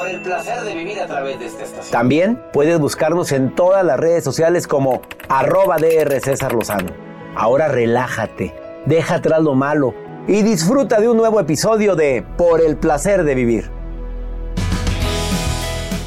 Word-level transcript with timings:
Por 0.00 0.08
el 0.08 0.22
placer 0.22 0.62
de 0.62 0.74
vivir 0.74 0.98
a 0.98 1.06
través 1.06 1.38
de 1.38 1.44
esta 1.44 1.62
estación. 1.62 1.92
También 1.92 2.42
puedes 2.54 2.78
buscarnos 2.78 3.32
en 3.32 3.54
todas 3.54 3.84
las 3.84 4.00
redes 4.00 4.24
sociales 4.24 4.66
como 4.66 5.02
arroba 5.28 5.76
DR 5.76 6.18
César 6.22 6.54
Lozano. 6.54 6.88
Ahora 7.36 7.68
relájate, 7.68 8.54
deja 8.86 9.16
atrás 9.16 9.42
lo 9.42 9.54
malo 9.54 9.94
y 10.26 10.40
disfruta 10.40 11.02
de 11.02 11.10
un 11.10 11.18
nuevo 11.18 11.38
episodio 11.38 11.96
de 11.96 12.24
Por 12.38 12.62
el 12.62 12.78
placer 12.78 13.24
de 13.24 13.34
vivir. 13.34 13.70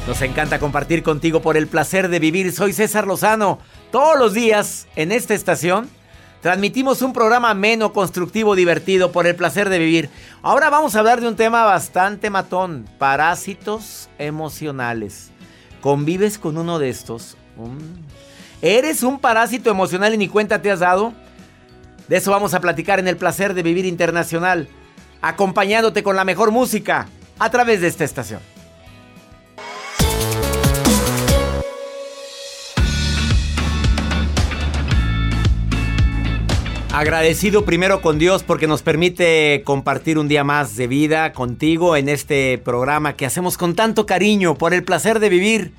Nos 0.08 0.20
encanta 0.22 0.58
compartir 0.58 1.04
contigo 1.04 1.40
por 1.40 1.56
el 1.56 1.68
placer 1.68 2.08
de 2.08 2.18
vivir. 2.18 2.52
Soy 2.52 2.72
César 2.72 3.06
Lozano. 3.06 3.60
Todos 3.92 4.18
los 4.18 4.34
días 4.34 4.88
en 4.96 5.12
esta 5.12 5.34
estación 5.34 5.88
transmitimos 6.44 7.00
un 7.00 7.14
programa 7.14 7.48
ameno, 7.48 7.94
constructivo, 7.94 8.54
divertido 8.54 9.12
por 9.12 9.26
el 9.26 9.34
placer 9.34 9.70
de 9.70 9.78
vivir. 9.78 10.10
Ahora 10.42 10.68
vamos 10.68 10.94
a 10.94 10.98
hablar 10.98 11.22
de 11.22 11.28
un 11.28 11.36
tema 11.36 11.64
bastante 11.64 12.28
matón, 12.28 12.86
parásitos 12.98 14.10
emocionales. 14.18 15.30
¿Convives 15.80 16.36
con 16.36 16.58
uno 16.58 16.78
de 16.78 16.90
estos? 16.90 17.38
Mm. 17.56 18.60
¿Eres 18.60 19.02
un 19.02 19.20
parásito 19.20 19.70
emocional 19.70 20.12
y 20.12 20.18
ni 20.18 20.28
cuenta 20.28 20.60
te 20.60 20.70
has 20.70 20.80
dado? 20.80 21.14
De 22.08 22.18
eso 22.18 22.30
vamos 22.30 22.52
a 22.52 22.60
platicar 22.60 22.98
en 22.98 23.08
el 23.08 23.16
placer 23.16 23.54
de 23.54 23.62
vivir 23.62 23.86
internacional, 23.86 24.68
acompañándote 25.22 26.02
con 26.02 26.14
la 26.14 26.24
mejor 26.24 26.50
música 26.50 27.06
a 27.38 27.48
través 27.48 27.80
de 27.80 27.86
esta 27.86 28.04
estación. 28.04 28.40
Agradecido 36.94 37.64
primero 37.64 38.00
con 38.00 38.20
Dios 38.20 38.44
porque 38.44 38.68
nos 38.68 38.82
permite 38.82 39.62
compartir 39.64 40.16
un 40.16 40.28
día 40.28 40.44
más 40.44 40.76
de 40.76 40.86
vida 40.86 41.32
contigo 41.32 41.96
en 41.96 42.08
este 42.08 42.56
programa 42.58 43.16
que 43.16 43.26
hacemos 43.26 43.58
con 43.58 43.74
tanto 43.74 44.06
cariño 44.06 44.54
por 44.54 44.72
el 44.72 44.84
placer 44.84 45.18
de 45.18 45.28
vivir. 45.28 45.72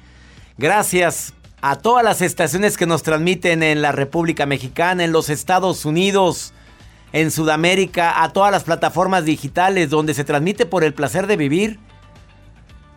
Gracias 0.57 1.33
a 1.61 1.77
todas 1.77 2.03
las 2.03 2.21
estaciones 2.21 2.75
que 2.75 2.85
nos 2.85 3.01
transmiten 3.01 3.63
en 3.63 3.81
la 3.81 3.93
República 3.93 4.45
Mexicana, 4.45 5.05
en 5.05 5.13
los 5.13 5.29
Estados 5.29 5.85
Unidos, 5.85 6.51
en 7.13 7.31
Sudamérica, 7.31 8.21
a 8.21 8.33
todas 8.33 8.51
las 8.51 8.65
plataformas 8.65 9.23
digitales 9.23 9.89
donde 9.89 10.13
se 10.13 10.25
transmite 10.25 10.65
por 10.65 10.83
el 10.83 10.93
placer 10.93 11.27
de 11.27 11.37
vivir. 11.37 11.79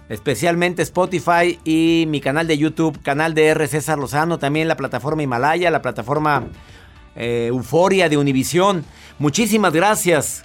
Especialmente 0.09 0.83
Spotify 0.83 1.61
y 1.65 2.07
mi 2.09 2.21
canal 2.21 2.49
de 2.49 2.59
YouTube, 2.59 3.01
canal 3.01 3.35
de 3.35 3.47
R. 3.47 3.69
César 3.69 3.97
Lozano, 3.97 4.41
también 4.41 4.67
la 4.67 4.77
plataforma 4.77 5.23
Himalaya, 5.23 5.71
la 5.71 5.83
plataforma 5.83 6.49
eh, 7.19 7.47
Euforia 7.49 8.09
de 8.09 8.17
Univisión. 8.17 8.85
Muchísimas 9.19 9.73
gracias. 9.73 10.45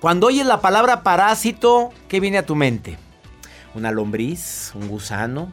Cuando 0.00 0.26
oyes 0.26 0.44
la 0.44 0.60
palabra 0.60 1.02
parásito, 1.02 1.90
¿qué 2.08 2.20
viene 2.20 2.38
a 2.38 2.46
tu 2.46 2.56
mente? 2.56 2.98
¿Una 3.74 3.92
lombriz? 3.92 4.72
¿Un 4.74 4.88
gusano? 4.88 5.52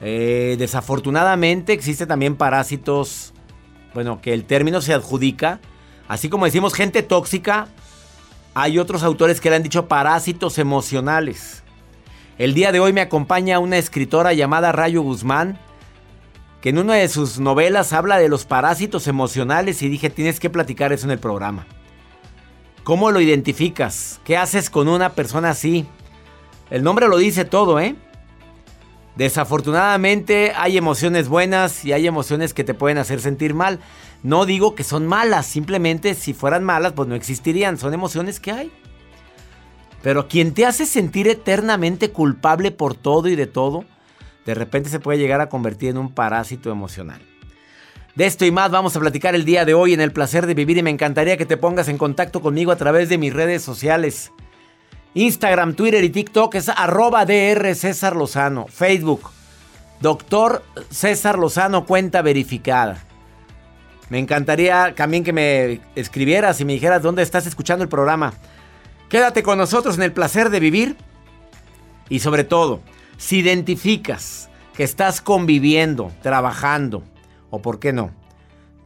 Eh, 0.00 0.56
desafortunadamente 0.58 1.72
existe 1.72 2.06
también 2.06 2.36
parásitos, 2.36 3.34
bueno, 3.94 4.20
que 4.20 4.32
el 4.32 4.44
término 4.44 4.80
se 4.80 4.94
adjudica. 4.94 5.60
Así 6.08 6.28
como 6.28 6.46
decimos 6.46 6.74
gente 6.74 7.02
tóxica, 7.02 7.68
hay 8.54 8.78
otros 8.78 9.02
autores 9.02 9.40
que 9.40 9.50
le 9.50 9.56
han 9.56 9.62
dicho 9.62 9.86
parásitos 9.86 10.58
emocionales. 10.58 11.62
El 12.38 12.54
día 12.54 12.72
de 12.72 12.80
hoy 12.80 12.92
me 12.92 13.02
acompaña 13.02 13.58
una 13.58 13.76
escritora 13.76 14.32
llamada 14.32 14.72
Rayo 14.72 15.02
Guzmán, 15.02 15.58
que 16.62 16.68
en 16.68 16.78
una 16.78 16.94
de 16.94 17.08
sus 17.08 17.40
novelas 17.40 17.92
habla 17.92 18.18
de 18.18 18.28
los 18.28 18.44
parásitos 18.44 19.08
emocionales 19.08 19.82
y 19.82 19.88
dije, 19.88 20.10
tienes 20.10 20.38
que 20.38 20.48
platicar 20.48 20.92
eso 20.92 21.06
en 21.06 21.10
el 21.10 21.18
programa. 21.18 21.66
¿Cómo 22.84 23.10
lo 23.10 23.20
identificas? 23.20 24.20
¿Qué 24.24 24.36
haces 24.36 24.70
con 24.70 24.86
una 24.86 25.10
persona 25.10 25.50
así? 25.50 25.86
El 26.70 26.84
nombre 26.84 27.08
lo 27.08 27.16
dice 27.16 27.44
todo, 27.44 27.80
¿eh? 27.80 27.96
Desafortunadamente 29.16 30.52
hay 30.56 30.78
emociones 30.78 31.28
buenas 31.28 31.84
y 31.84 31.92
hay 31.92 32.06
emociones 32.06 32.54
que 32.54 32.64
te 32.64 32.74
pueden 32.74 32.98
hacer 32.98 33.20
sentir 33.20 33.54
mal. 33.54 33.80
No 34.22 34.46
digo 34.46 34.76
que 34.76 34.84
son 34.84 35.04
malas, 35.04 35.46
simplemente 35.46 36.14
si 36.14 36.32
fueran 36.32 36.62
malas 36.62 36.92
pues 36.92 37.08
no 37.08 37.16
existirían, 37.16 37.76
son 37.76 37.92
emociones 37.92 38.38
que 38.38 38.52
hay. 38.52 38.72
Pero 40.00 40.28
quien 40.28 40.54
te 40.54 40.64
hace 40.64 40.86
sentir 40.86 41.26
eternamente 41.26 42.10
culpable 42.10 42.70
por 42.70 42.94
todo 42.94 43.26
y 43.28 43.34
de 43.34 43.48
todo, 43.48 43.84
de 44.46 44.54
repente 44.54 44.90
se 44.90 45.00
puede 45.00 45.18
llegar 45.18 45.40
a 45.40 45.48
convertir 45.48 45.90
en 45.90 45.98
un 45.98 46.12
parásito 46.12 46.70
emocional. 46.70 47.22
De 48.14 48.26
esto 48.26 48.44
y 48.44 48.50
más 48.50 48.70
vamos 48.70 48.94
a 48.94 49.00
platicar 49.00 49.34
el 49.34 49.44
día 49.44 49.64
de 49.64 49.72
hoy 49.72 49.94
en 49.94 50.00
el 50.00 50.12
placer 50.12 50.46
de 50.46 50.54
vivir 50.54 50.76
y 50.76 50.82
me 50.82 50.90
encantaría 50.90 51.38
que 51.38 51.46
te 51.46 51.56
pongas 51.56 51.88
en 51.88 51.96
contacto 51.96 52.42
conmigo 52.42 52.70
a 52.70 52.76
través 52.76 53.08
de 53.08 53.16
mis 53.16 53.32
redes 53.32 53.62
sociales. 53.62 54.32
Instagram, 55.14 55.74
Twitter 55.74 56.04
y 56.04 56.10
TikTok 56.10 56.54
es 56.56 56.68
arroba 56.68 57.24
DR 57.24 57.74
César 57.74 58.14
Lozano. 58.14 58.66
Facebook, 58.68 59.30
Doctor 60.00 60.62
César 60.90 61.38
Lozano, 61.38 61.86
cuenta 61.86 62.20
verificada. 62.20 63.02
Me 64.10 64.18
encantaría 64.18 64.94
también 64.94 65.24
que 65.24 65.32
me 65.32 65.80
escribieras 65.94 66.60
y 66.60 66.66
me 66.66 66.74
dijeras 66.74 67.00
dónde 67.00 67.22
estás 67.22 67.46
escuchando 67.46 67.82
el 67.82 67.88
programa. 67.88 68.34
Quédate 69.08 69.42
con 69.42 69.56
nosotros 69.56 69.96
en 69.96 70.02
el 70.02 70.12
placer 70.12 70.50
de 70.50 70.60
vivir. 70.60 70.96
Y 72.10 72.18
sobre 72.18 72.44
todo, 72.44 72.82
si 73.22 73.38
identificas 73.38 74.50
que 74.74 74.82
estás 74.82 75.20
conviviendo, 75.20 76.10
trabajando, 76.22 77.04
o 77.50 77.62
por 77.62 77.78
qué 77.78 77.92
no, 77.92 78.10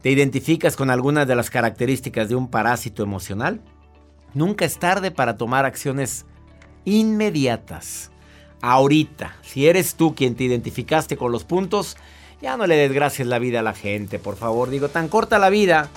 te 0.03 0.11
identificas 0.11 0.75
con 0.75 0.91
algunas 0.91 1.27
de 1.27 1.33
las 1.35 1.49
características 1.49 2.29
de 2.29 2.35
un 2.35 2.47
parásito 2.47 3.01
emocional, 3.01 3.61
nunca 4.35 4.63
es 4.63 4.77
tarde 4.77 5.09
para 5.09 5.37
tomar 5.37 5.65
acciones 5.65 6.27
inmediatas. 6.85 8.11
Ahorita, 8.61 9.35
si 9.41 9.67
eres 9.67 9.95
tú 9.95 10.13
quien 10.13 10.35
te 10.35 10.43
identificaste 10.43 11.17
con 11.17 11.31
los 11.31 11.43
puntos, 11.43 11.97
ya 12.39 12.57
no 12.57 12.67
le 12.67 12.75
desgracies 12.75 13.27
la 13.27 13.39
vida 13.39 13.61
a 13.61 13.63
la 13.63 13.73
gente, 13.73 14.19
por 14.19 14.35
favor. 14.35 14.69
Digo, 14.69 14.89
tan 14.89 15.07
corta 15.07 15.39
la 15.39 15.49
vida 15.49 15.89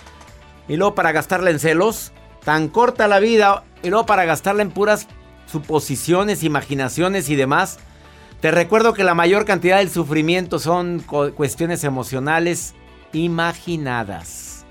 y 0.67 0.77
luego 0.77 0.95
para 0.95 1.13
gastarla 1.13 1.51
en 1.51 1.59
celos, 1.59 2.13
tan 2.43 2.69
corta 2.69 3.07
la 3.07 3.21
vida 3.21 3.65
y 3.83 3.91
luego 3.91 4.07
para 4.07 4.25
gastarla 4.25 4.63
en 4.63 4.71
puras 4.71 5.09
suposiciones, 5.45 6.43
imaginaciones 6.43 7.29
y 7.29 7.37
demás. 7.37 7.79
Te 8.41 8.51
recuerdo 8.51 8.95
que 8.95 9.05
la 9.05 9.15
mayor 9.15 9.45
cantidad 9.45 9.79
del 9.79 9.91
sufrimiento 9.91 10.59
son 10.59 11.01
cuestiones 11.01 11.85
emocionales 11.85 12.75
imaginadas. 13.13 14.65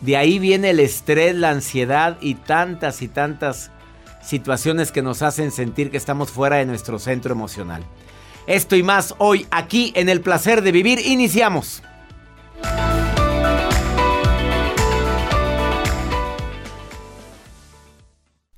De 0.00 0.16
ahí 0.16 0.40
viene 0.40 0.70
el 0.70 0.80
estrés, 0.80 1.36
la 1.36 1.50
ansiedad 1.50 2.18
y 2.20 2.34
tantas 2.34 3.02
y 3.02 3.08
tantas 3.08 3.70
situaciones 4.22 4.90
que 4.90 5.02
nos 5.02 5.22
hacen 5.22 5.52
sentir 5.52 5.90
que 5.90 5.98
estamos 5.98 6.30
fuera 6.30 6.56
de 6.56 6.66
nuestro 6.66 6.98
centro 6.98 7.32
emocional. 7.32 7.84
Esto 8.48 8.74
y 8.74 8.82
más 8.82 9.14
hoy 9.18 9.46
aquí 9.52 9.92
en 9.94 10.08
el 10.08 10.20
placer 10.20 10.62
de 10.62 10.72
vivir 10.72 10.98
iniciamos. 10.98 11.82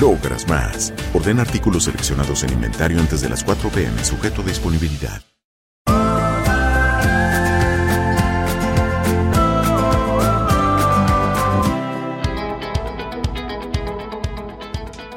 logras 0.00 0.48
más. 0.48 0.92
Orden 1.12 1.40
artículos 1.40 1.84
seleccionados 1.84 2.42
en 2.44 2.52
inventario 2.52 3.00
antes 3.00 3.20
de 3.20 3.28
las 3.28 3.44
4 3.44 3.70
pm, 3.70 4.04
sujeto 4.04 4.42
a 4.42 4.44
disponibilidad. 4.44 5.22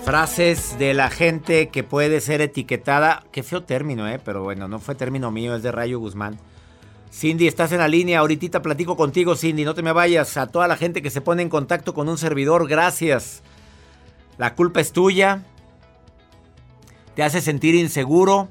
Frases 0.07 0.79
de 0.79 0.93
la 0.93 1.09
gente 1.09 1.67
que 1.67 1.83
puede 1.83 2.21
ser 2.21 2.39
etiquetada. 2.39 3.25
Qué 3.33 3.43
feo 3.43 3.63
término, 3.63 4.07
¿eh? 4.07 4.21
Pero 4.23 4.41
bueno, 4.41 4.69
no 4.69 4.79
fue 4.79 4.95
término 4.95 5.31
mío, 5.31 5.53
es 5.53 5.63
de 5.63 5.71
Rayo 5.73 5.99
Guzmán. 5.99 6.39
Cindy, 7.11 7.45
estás 7.45 7.73
en 7.73 7.79
la 7.79 7.89
línea. 7.89 8.19
Ahorita 8.19 8.61
platico 8.61 8.95
contigo, 8.95 9.35
Cindy. 9.35 9.65
No 9.65 9.73
te 9.73 9.81
me 9.81 9.91
vayas. 9.91 10.37
A 10.37 10.47
toda 10.47 10.69
la 10.69 10.77
gente 10.77 11.01
que 11.01 11.09
se 11.09 11.19
pone 11.19 11.41
en 11.41 11.49
contacto 11.49 11.93
con 11.93 12.07
un 12.07 12.17
servidor, 12.17 12.69
gracias. 12.69 13.43
La 14.37 14.55
culpa 14.55 14.79
es 14.79 14.91
tuya. 14.91 15.43
Te 17.15 17.23
hace 17.23 17.41
sentir 17.41 17.75
inseguro. 17.75 18.49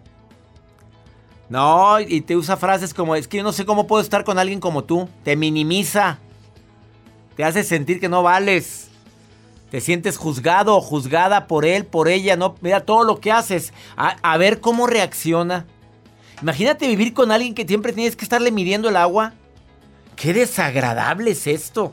No, 1.48 2.00
y 2.00 2.22
te 2.22 2.36
usa 2.36 2.56
frases 2.56 2.92
como, 2.92 3.14
es 3.14 3.28
que 3.28 3.36
yo 3.36 3.44
no 3.44 3.52
sé 3.52 3.64
cómo 3.64 3.86
puedo 3.86 4.02
estar 4.02 4.24
con 4.24 4.38
alguien 4.38 4.58
como 4.58 4.84
tú. 4.84 5.08
Te 5.22 5.36
minimiza. 5.36 6.18
Te 7.36 7.44
hace 7.44 7.62
sentir 7.62 8.00
que 8.00 8.08
no 8.08 8.22
vales. 8.22 8.88
Te 9.70 9.80
sientes 9.80 10.16
juzgado 10.16 10.76
o 10.76 10.80
juzgada 10.80 11.46
por 11.46 11.64
él, 11.64 11.86
por 11.86 12.08
ella. 12.08 12.36
No, 12.36 12.56
mira 12.60 12.80
todo 12.80 13.04
lo 13.04 13.20
que 13.20 13.30
haces. 13.30 13.72
A, 13.96 14.16
a, 14.22 14.36
ver 14.38 14.60
cómo 14.60 14.86
reacciona. 14.86 15.66
Imagínate 16.42 16.88
vivir 16.88 17.14
con 17.14 17.30
alguien 17.30 17.54
que 17.54 17.66
siempre 17.66 17.92
tienes 17.92 18.16
que 18.16 18.24
estarle 18.24 18.50
midiendo 18.50 18.88
el 18.88 18.96
agua. 18.96 19.34
Qué 20.16 20.32
desagradable 20.32 21.32
es 21.32 21.46
esto. 21.46 21.92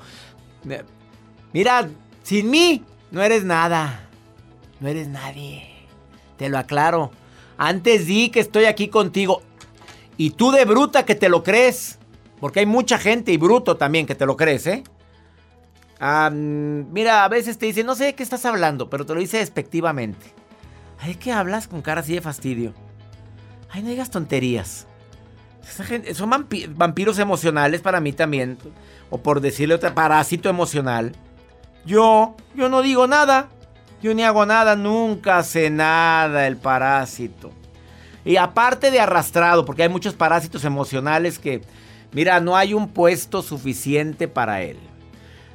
Mira, 1.52 1.90
sin 2.24 2.50
mí 2.50 2.84
no 3.14 3.22
eres 3.22 3.46
nada. 3.46 4.10
No 4.80 4.90
eres 4.90 5.08
nadie. 5.08 5.72
Te 6.36 6.50
lo 6.50 6.58
aclaro. 6.58 7.12
Antes 7.58 8.08
di 8.08 8.30
que 8.30 8.40
estoy 8.40 8.66
aquí 8.66 8.88
contigo. 8.88 9.44
Y 10.18 10.32
tú 10.32 10.52
de 10.52 10.66
bruta 10.66 11.06
que 11.06 11.14
te 11.14 11.30
lo 11.30 11.44
crees. 11.44 12.00
Porque 12.40 12.60
hay 12.60 12.66
mucha 12.66 12.98
gente 12.98 13.32
y 13.32 13.38
bruto 13.38 13.78
también 13.78 14.08
que 14.08 14.16
te 14.16 14.26
lo 14.26 14.36
crees, 14.36 14.68
¿eh? 14.68 14.84
mira, 16.02 17.24
a 17.24 17.30
veces 17.30 17.58
te 17.58 17.68
dicen, 17.68 17.86
no 17.86 17.96
sé 17.96 18.04
de 18.04 18.16
qué 18.16 18.24
estás 18.24 18.44
hablando, 18.44 18.90
pero 18.90 19.06
te 19.06 19.14
lo 19.14 19.22
dice 19.22 19.38
despectivamente. 19.38 20.34
Ay, 21.00 21.16
¿qué 21.16 21.32
hablas 21.32 21.70
con 21.70 21.82
cara 21.82 22.02
así 22.02 22.14
de 22.14 22.20
fastidio? 22.20 22.74
Ay, 23.70 23.84
no 23.84 23.90
digas 23.90 24.10
tonterías. 24.10 24.88
son 26.14 26.48
vampiros 26.76 27.20
emocionales 27.20 27.80
para 27.80 28.02
mí 28.02 28.12
también. 28.12 28.58
O 29.10 29.20
por 29.20 29.40
decirle 29.40 29.76
otra, 29.76 29.96
parásito 29.96 30.50
emocional. 30.50 31.14
Yo, 31.86 32.36
yo 32.56 32.70
no 32.70 32.82
digo 32.82 33.08
nada. 33.08 33.50
Yo 34.02 34.14
ni 34.14 34.24
hago 34.24 34.46
nada, 34.46 34.76
nunca 34.76 35.38
hace 35.38 35.70
nada 35.70 36.46
el 36.46 36.58
parásito. 36.58 37.52
Y 38.26 38.36
aparte 38.36 38.92
de 38.92 39.00
arrastrado, 39.00 39.66
porque 39.66 39.84
hay 39.84 39.90
muchos 39.90 40.14
parásitos 40.14 40.66
emocionales 40.66 41.40
que, 41.40 41.62
mira, 42.12 42.40
no 42.42 42.58
hay 42.58 42.74
un 42.74 42.90
puesto 42.90 43.42
suficiente 43.42 44.28
para 44.28 44.62
él. 44.62 44.78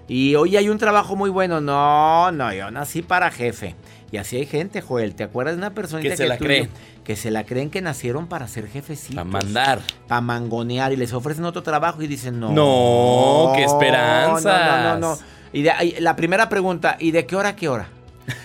Y 0.08 0.34
hoy 0.36 0.56
hay 0.56 0.70
un 0.70 0.78
trabajo 0.78 1.14
muy 1.14 1.28
bueno. 1.28 1.60
No, 1.60 2.32
no, 2.32 2.52
yo 2.52 2.70
nací 2.70 3.02
para 3.02 3.30
jefe. 3.30 3.74
Y 4.10 4.16
así 4.16 4.36
hay 4.36 4.46
gente, 4.46 4.80
Joel. 4.80 5.14
¿Te 5.14 5.24
acuerdas 5.24 5.54
de 5.54 5.58
una 5.58 5.74
persona 5.74 6.02
que, 6.02 6.16
se 6.16 6.26
la 6.26 6.38
cree? 6.38 6.70
Que 7.04 7.14
se 7.14 7.30
la 7.30 7.44
creen 7.44 7.68
que 7.68 7.82
nacieron 7.82 8.26
para 8.26 8.48
ser 8.48 8.66
jefecitos. 8.68 9.16
Para 9.16 9.24
mandar. 9.24 9.80
Para 10.06 10.22
mangonear. 10.22 10.94
Y 10.94 10.96
les 10.96 11.12
ofrecen 11.12 11.44
otro 11.44 11.62
trabajo 11.62 12.00
y 12.00 12.06
dicen, 12.06 12.40
no. 12.40 12.50
No, 12.52 13.52
qué 13.54 13.64
esperanza. 13.64 14.58
No, 14.58 14.76
no, 14.76 15.00
no, 15.00 15.16
no. 15.16 15.37
Y, 15.52 15.62
la 16.00 16.16
primera 16.16 16.48
pregunta, 16.48 16.96
¿y 16.98 17.10
de 17.10 17.26
qué 17.26 17.36
hora 17.36 17.50
a 17.50 17.56
qué 17.56 17.68
hora? 17.68 17.88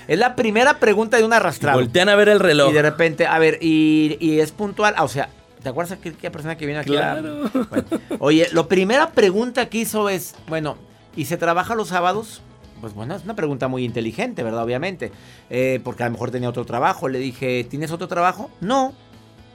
Es 0.07 0.17
la 0.17 0.35
primera 0.35 0.79
pregunta 0.79 1.17
de 1.17 1.23
un 1.23 1.33
arrastrado. 1.33 1.79
Voltean 1.79 2.09
a 2.09 2.15
ver 2.15 2.29
el 2.29 2.39
reloj. 2.39 2.71
Y 2.71 2.73
de 2.73 2.81
repente, 2.81 3.27
a 3.27 3.37
ver, 3.39 3.59
y, 3.61 4.39
es 4.39 4.51
puntual. 4.51 4.95
o 4.99 5.07
sea, 5.07 5.29
¿te 5.61 5.69
acuerdas 5.69 6.01
de 6.01 6.13
qué 6.13 6.31
persona 6.31 6.57
que 6.57 6.65
viene 6.65 6.81
aquí? 6.81 6.91
Claro. 6.91 7.49
oye, 8.19 8.47
la 8.53 8.67
primera 8.67 9.11
pregunta 9.11 9.67
que 9.67 9.79
hizo 9.79 10.09
es, 10.09 10.35
bueno, 10.47 10.77
¿y 11.15 11.25
se 11.25 11.37
trabaja 11.37 11.75
los 11.75 11.89
sábados? 11.89 12.41
Pues 12.79 12.93
bueno, 12.93 13.15
es 13.15 13.23
una 13.23 13.35
pregunta 13.35 13.69
muy 13.69 13.85
inteligente, 13.85 14.43
¿verdad? 14.43 14.63
Obviamente. 14.63 15.11
Eh, 15.49 15.79
porque 15.83 16.03
a 16.03 16.07
lo 16.07 16.11
mejor 16.11 16.31
tenía 16.31 16.49
otro 16.49 16.65
trabajo. 16.65 17.07
Le 17.07 17.19
dije, 17.19 17.65
¿tienes 17.69 17.91
otro 17.91 18.09
trabajo? 18.09 18.51
No. 18.59 18.93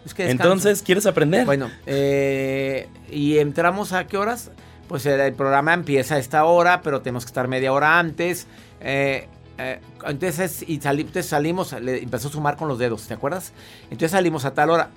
Es 0.07 0.15
que 0.15 0.31
Entonces, 0.31 0.81
¿quieres 0.81 1.05
aprender? 1.05 1.45
Bueno, 1.45 1.71
eh, 1.85 2.89
¿y 3.11 3.37
entramos 3.37 3.93
a 3.93 4.07
qué 4.07 4.17
horas? 4.17 4.51
Pues 4.89 5.07
el, 5.07 5.33
programa 5.35 5.75
empieza 5.75 6.17
a 6.17 6.19
esta 6.19 6.45
hora, 6.45 6.83
pero 6.83 7.03
tenemos 7.03 7.25
que 7.25 7.29
estar 7.29 7.47
media 7.47 7.73
hora 7.73 7.99
antes. 7.99 8.47
Eh, 8.81 9.29
eh, 9.59 9.81
entonces, 10.07 10.65
y 10.67 10.81
salimos, 10.81 11.73
le 11.81 12.03
empezó 12.03 12.29
a 12.29 12.31
sumar 12.33 12.57
con 12.57 12.69
los 12.69 12.79
dedos, 12.79 13.07
¿te 13.07 13.15
acuerdas? 13.15 13.53
Entonces 13.85 14.13
salimos 14.13 14.45
a 14.45 14.55
tal 14.55 14.71
hora. 14.71 14.91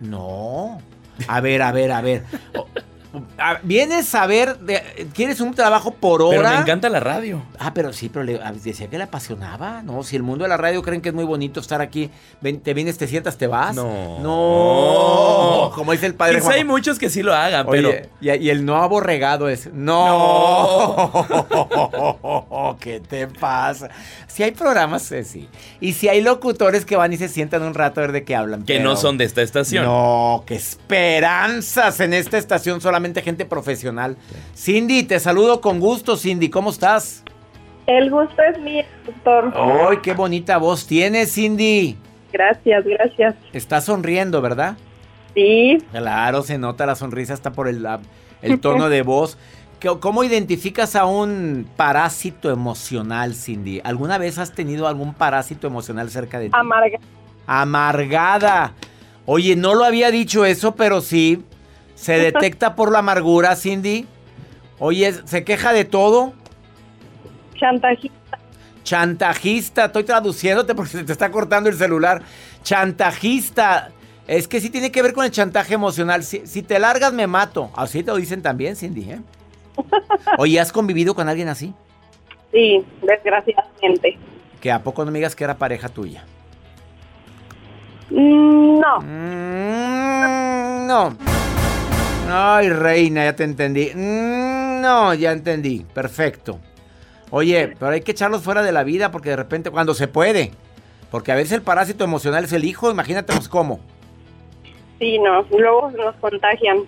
No. 0.00 0.80
A 1.28 1.40
ver, 1.40 1.62
a 1.62 1.72
ver, 1.72 1.92
a 1.92 2.00
ver. 2.00 2.24
Vienes 3.62 4.14
a 4.14 4.26
ver, 4.26 4.58
quieres 5.12 5.40
un 5.40 5.54
trabajo 5.54 5.92
por 5.92 6.22
hora. 6.22 6.36
Pero 6.36 6.48
me 6.50 6.56
encanta 6.56 6.88
la 6.88 7.00
radio. 7.00 7.42
Ah, 7.58 7.72
pero 7.74 7.92
sí, 7.92 8.08
pero 8.08 8.24
le, 8.24 8.40
decía 8.62 8.88
que 8.88 8.98
le 8.98 9.04
apasionaba. 9.04 9.82
No, 9.82 10.02
si 10.02 10.16
el 10.16 10.22
mundo 10.22 10.44
de 10.44 10.48
la 10.48 10.56
radio 10.56 10.82
creen 10.82 11.00
que 11.00 11.10
es 11.10 11.14
muy 11.14 11.24
bonito 11.24 11.60
estar 11.60 11.80
aquí, 11.80 12.10
te 12.62 12.74
vienes, 12.74 12.98
te 12.98 13.06
sientas, 13.06 13.38
te 13.38 13.46
vas. 13.46 13.76
No. 13.76 14.18
No. 14.20 15.70
Como 15.74 15.92
dice 15.92 16.06
el 16.06 16.14
padre. 16.14 16.40
Quizá 16.40 16.52
hay 16.52 16.64
muchos 16.64 16.98
que 16.98 17.10
sí 17.10 17.22
lo 17.22 17.34
hagan, 17.34 17.66
pero. 17.70 17.90
Y, 18.20 18.48
el 18.48 18.64
no 18.64 18.76
aborregado 18.76 19.48
es. 19.48 19.72
No. 19.72 21.10
¿Qué 22.80 23.00
te 23.00 23.26
pasa? 23.28 23.90
Si 24.26 24.42
hay 24.42 24.50
programas, 24.52 25.10
eh, 25.12 25.24
sí. 25.24 25.48
Y 25.80 25.92
si 25.92 26.08
hay 26.08 26.20
locutores 26.20 26.84
que 26.84 26.96
van 26.96 27.12
y 27.12 27.16
se 27.16 27.28
sientan 27.28 27.62
un 27.62 27.74
rato 27.74 28.00
a 28.00 28.02
ver 28.02 28.12
de 28.12 28.24
qué 28.24 28.34
hablan. 28.34 28.64
Que 28.64 28.80
no 28.80 28.96
son 28.96 29.18
de 29.18 29.24
esta 29.24 29.42
estación. 29.42 29.84
No, 29.84 30.42
qué 30.46 30.56
esperanzas 30.56 32.00
en 32.00 32.14
esta 32.14 32.38
estación 32.38 32.80
solamente 32.80 33.03
gente 33.22 33.44
profesional. 33.44 34.16
Cindy, 34.56 35.02
te 35.02 35.20
saludo 35.20 35.60
con 35.60 35.80
gusto, 35.80 36.16
Cindy. 36.16 36.48
¿Cómo 36.48 36.70
estás? 36.70 37.22
El 37.86 38.10
gusto 38.10 38.42
es 38.42 38.58
mío, 38.60 38.84
doctor. 39.04 39.52
¡Ay, 39.54 39.98
qué 40.02 40.14
bonita 40.14 40.56
voz 40.56 40.86
tienes, 40.86 41.34
Cindy! 41.34 41.98
Gracias, 42.32 42.84
gracias. 42.84 43.34
Estás 43.52 43.84
sonriendo, 43.84 44.40
¿verdad? 44.40 44.76
Sí. 45.34 45.78
Claro, 45.92 46.42
se 46.42 46.58
nota 46.58 46.86
la 46.86 46.94
sonrisa 46.94 47.34
hasta 47.34 47.52
por 47.52 47.68
el, 47.68 47.86
el 48.42 48.60
tono 48.60 48.88
de 48.88 49.02
voz. 49.02 49.36
¿Cómo 50.00 50.24
identificas 50.24 50.96
a 50.96 51.04
un 51.04 51.68
parásito 51.76 52.50
emocional, 52.50 53.34
Cindy? 53.34 53.80
¿Alguna 53.84 54.16
vez 54.16 54.38
has 54.38 54.52
tenido 54.52 54.88
algún 54.88 55.12
parásito 55.12 55.66
emocional 55.66 56.10
cerca 56.10 56.38
de 56.38 56.46
ti? 56.46 56.52
Amargada. 56.54 57.04
Amargada. 57.46 58.72
Oye, 59.26 59.56
no 59.56 59.74
lo 59.74 59.84
había 59.84 60.10
dicho 60.10 60.44
eso, 60.44 60.74
pero 60.74 61.02
sí. 61.02 61.42
¿Se 61.94 62.18
detecta 62.18 62.74
por 62.74 62.90
la 62.90 62.98
amargura, 62.98 63.54
Cindy? 63.56 64.06
Oye, 64.78 65.12
¿se 65.24 65.44
queja 65.44 65.72
de 65.72 65.84
todo? 65.84 66.32
Chantajista. 67.54 68.38
Chantajista. 68.82 69.84
Estoy 69.86 70.04
traduciéndote 70.04 70.74
porque 70.74 70.92
se 70.92 71.04
te 71.04 71.12
está 71.12 71.30
cortando 71.30 71.68
el 71.68 71.76
celular. 71.76 72.22
Chantajista. 72.62 73.90
Es 74.26 74.48
que 74.48 74.60
sí 74.60 74.70
tiene 74.70 74.90
que 74.90 75.02
ver 75.02 75.12
con 75.12 75.24
el 75.24 75.30
chantaje 75.30 75.74
emocional. 75.74 76.24
Si, 76.24 76.62
te 76.62 76.78
largas, 76.78 77.12
me 77.12 77.26
mato. 77.26 77.70
Así 77.76 78.02
te 78.02 78.10
lo 78.10 78.16
dicen 78.16 78.42
también, 78.42 78.74
Cindy. 78.74 79.10
¿eh? 79.10 79.20
Oye, 80.38 80.58
¿has 80.60 80.72
convivido 80.72 81.14
con 81.14 81.28
alguien 81.28 81.48
así? 81.48 81.74
Sí, 82.52 82.84
desgraciadamente. 83.02 84.18
¿Que 84.60 84.72
a 84.72 84.82
poco 84.82 85.04
no 85.04 85.10
me 85.10 85.18
digas 85.18 85.36
que 85.36 85.44
era 85.44 85.56
pareja 85.56 85.88
tuya? 85.88 86.24
Mm, 88.10 88.80
no. 88.80 89.00
Mm, 89.00 90.86
no. 90.86 91.33
Ay, 92.28 92.68
reina, 92.70 93.24
ya 93.24 93.36
te 93.36 93.44
entendí. 93.44 93.90
Mm, 93.94 94.80
no, 94.80 95.14
ya 95.14 95.32
entendí. 95.32 95.84
Perfecto. 95.92 96.58
Oye, 97.30 97.74
pero 97.78 97.92
hay 97.92 98.00
que 98.00 98.12
echarlos 98.12 98.42
fuera 98.42 98.62
de 98.62 98.72
la 98.72 98.84
vida 98.84 99.10
porque 99.10 99.30
de 99.30 99.36
repente, 99.36 99.70
cuando 99.70 99.94
se 99.94 100.08
puede. 100.08 100.52
Porque 101.10 101.32
a 101.32 101.34
veces 101.34 101.52
el 101.52 101.62
parásito 101.62 102.04
emocional 102.04 102.44
es 102.44 102.52
el 102.52 102.64
hijo, 102.64 102.90
imagínate 102.90 103.32
pues, 103.32 103.48
cómo. 103.48 103.80
Sí, 104.98 105.18
no, 105.18 105.42
luego 105.56 105.90
nos 105.92 106.14
contagian. 106.16 106.78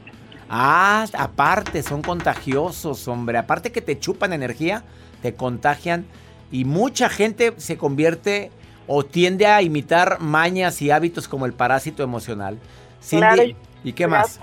Ah, 0.48 1.06
aparte, 1.16 1.82
son 1.82 2.02
contagiosos, 2.02 3.06
hombre. 3.08 3.38
Aparte 3.38 3.72
que 3.72 3.82
te 3.82 3.98
chupan 3.98 4.32
energía, 4.32 4.84
te 5.22 5.34
contagian. 5.34 6.06
Y 6.50 6.64
mucha 6.64 7.08
gente 7.08 7.54
se 7.56 7.76
convierte 7.76 8.50
o 8.86 9.04
tiende 9.04 9.46
a 9.46 9.62
imitar 9.62 10.20
mañas 10.20 10.80
y 10.80 10.90
hábitos 10.90 11.28
como 11.28 11.46
el 11.46 11.52
parásito 11.52 12.02
emocional. 12.02 12.58
Cindy, 13.02 13.56
¿y 13.82 13.92
qué 13.92 14.06
más? 14.06 14.40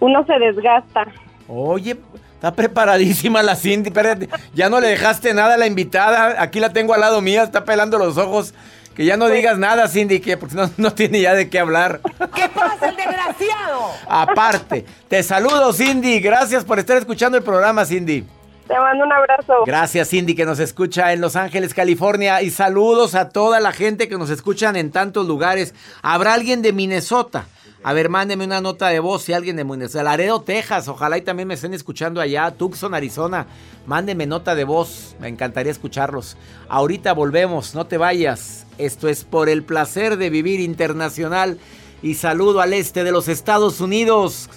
Uno 0.00 0.24
se 0.26 0.38
desgasta. 0.38 1.06
Oye, 1.48 1.96
está 2.34 2.52
preparadísima 2.52 3.42
la 3.42 3.56
Cindy. 3.56 3.88
Espérate, 3.88 4.28
ya 4.54 4.68
no 4.68 4.80
le 4.80 4.88
dejaste 4.88 5.34
nada 5.34 5.54
a 5.54 5.56
la 5.56 5.66
invitada. 5.66 6.40
Aquí 6.42 6.60
la 6.60 6.72
tengo 6.72 6.94
al 6.94 7.00
lado 7.00 7.20
mía, 7.20 7.42
está 7.42 7.64
pelando 7.64 7.98
los 7.98 8.16
ojos. 8.16 8.54
Que 8.94 9.04
ya 9.04 9.16
no 9.16 9.26
pues 9.26 9.36
digas 9.36 9.58
nada, 9.58 9.86
Cindy, 9.86 10.18
que 10.18 10.36
porque 10.36 10.56
no, 10.56 10.68
no 10.76 10.92
tiene 10.92 11.20
ya 11.20 11.32
de 11.32 11.48
qué 11.48 11.60
hablar. 11.60 12.00
¿Qué 12.34 12.48
pasa, 12.48 12.88
el 12.88 12.96
desgraciado? 12.96 13.92
Aparte, 14.08 14.84
te 15.08 15.22
saludo, 15.22 15.72
Cindy. 15.72 16.18
Gracias 16.18 16.64
por 16.64 16.80
estar 16.80 16.96
escuchando 16.96 17.38
el 17.38 17.44
programa, 17.44 17.84
Cindy. 17.84 18.24
Te 18.66 18.78
mando 18.78 19.04
un 19.04 19.12
abrazo. 19.12 19.64
Gracias, 19.64 20.10
Cindy, 20.10 20.34
que 20.34 20.44
nos 20.44 20.58
escucha 20.58 21.12
en 21.12 21.22
Los 21.22 21.36
Ángeles, 21.36 21.72
California. 21.72 22.42
Y 22.42 22.50
saludos 22.50 23.14
a 23.14 23.30
toda 23.30 23.60
la 23.60 23.72
gente 23.72 24.08
que 24.08 24.18
nos 24.18 24.28
escuchan 24.30 24.76
en 24.76 24.90
tantos 24.90 25.26
lugares. 25.26 25.74
¿Habrá 26.02 26.34
alguien 26.34 26.60
de 26.60 26.72
Minnesota? 26.74 27.46
A 27.82 27.92
ver, 27.92 28.08
mándeme 28.08 28.44
una 28.44 28.60
nota 28.60 28.88
de 28.88 28.98
voz 28.98 29.22
si 29.22 29.32
alguien 29.32 29.56
de 29.56 29.64
Minnesota. 29.64 30.02
Laredo, 30.02 30.42
Texas. 30.42 30.88
Ojalá 30.88 31.16
y 31.16 31.22
también 31.22 31.46
me 31.46 31.54
estén 31.54 31.74
escuchando 31.74 32.20
allá. 32.20 32.50
Tucson, 32.50 32.92
Arizona. 32.92 33.46
Mándenme 33.86 34.26
nota 34.26 34.56
de 34.56 34.64
voz. 34.64 35.14
Me 35.20 35.28
encantaría 35.28 35.70
escucharlos. 35.70 36.36
Ahorita 36.68 37.12
volvemos. 37.12 37.76
No 37.76 37.86
te 37.86 37.96
vayas. 37.96 38.66
Esto 38.78 39.08
es 39.08 39.24
por 39.24 39.48
el 39.48 39.62
placer 39.62 40.16
de 40.16 40.28
vivir 40.28 40.60
internacional. 40.60 41.58
Y 42.02 42.14
saludo 42.14 42.60
al 42.60 42.72
este 42.72 43.04
de 43.04 43.12
los 43.12 43.28
Estados 43.28 43.80
Unidos. 43.80 44.50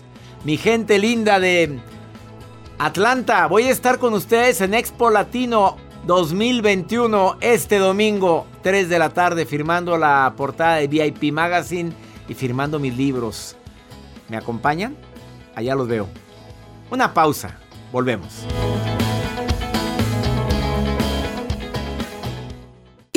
Mi 0.43 0.57
gente 0.57 0.97
linda 0.97 1.39
de 1.39 1.79
Atlanta. 2.79 3.45
Voy 3.45 3.63
a 3.63 3.71
estar 3.71 3.99
con 3.99 4.15
ustedes 4.15 4.61
en 4.61 4.73
Expo 4.73 5.11
Latino 5.11 5.77
2021 6.07 7.37
este 7.41 7.77
domingo, 7.77 8.47
3 8.63 8.89
de 8.89 8.97
la 8.97 9.09
tarde, 9.09 9.45
firmando 9.45 9.97
la 9.99 10.33
portada 10.35 10.77
de 10.77 10.87
VIP 10.87 11.31
Magazine 11.31 11.93
y 12.31 12.33
firmando 12.33 12.79
mis 12.79 12.95
libros. 12.95 13.57
¿Me 14.29 14.37
acompañan? 14.37 14.95
Allá 15.53 15.75
los 15.75 15.89
veo. 15.89 16.07
Una 16.89 17.13
pausa. 17.13 17.57
Volvemos. 17.91 18.45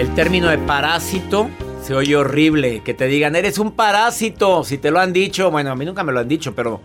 El 0.00 0.14
término 0.14 0.48
de 0.48 0.56
parásito 0.56 1.50
se 1.82 1.94
oye 1.94 2.16
horrible. 2.16 2.82
Que 2.82 2.94
te 2.94 3.06
digan, 3.06 3.36
eres 3.36 3.58
un 3.58 3.72
parásito. 3.72 4.64
Si 4.64 4.78
te 4.78 4.90
lo 4.90 4.98
han 4.98 5.12
dicho, 5.12 5.50
bueno, 5.50 5.70
a 5.70 5.76
mí 5.76 5.84
nunca 5.84 6.04
me 6.04 6.10
lo 6.10 6.20
han 6.20 6.26
dicho, 6.26 6.54
pero 6.54 6.80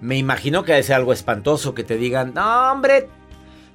me 0.00 0.16
imagino 0.16 0.64
que 0.64 0.82
ser 0.82 0.96
algo 0.96 1.12
espantoso. 1.12 1.74
Que 1.74 1.84
te 1.84 1.98
digan, 1.98 2.32
no, 2.32 2.72
hombre, 2.72 3.10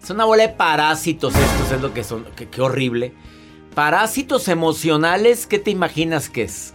es 0.01 0.09
una 0.09 0.25
bola 0.25 0.47
de 0.47 0.53
parásitos 0.53 1.35
estos, 1.35 1.71
es 1.71 1.81
lo 1.83 1.93
que 1.93 2.03
son. 2.03 2.25
Qué, 2.35 2.61
horrible. 2.61 3.13
Parásitos 3.75 4.47
emocionales, 4.47 5.45
¿qué 5.45 5.59
te 5.59 5.69
imaginas 5.69 6.31
que 6.31 6.41
es? 6.41 6.73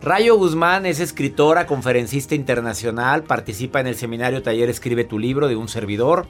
Rayo 0.00 0.34
Guzmán 0.36 0.86
es 0.86 0.98
escritora, 0.98 1.66
conferencista 1.66 2.34
internacional, 2.34 3.24
participa 3.24 3.80
en 3.80 3.86
el 3.86 3.96
seminario 3.96 4.42
Taller 4.42 4.70
Escribe 4.70 5.04
tu 5.04 5.18
libro 5.18 5.46
de 5.46 5.56
un 5.56 5.68
servidor. 5.68 6.26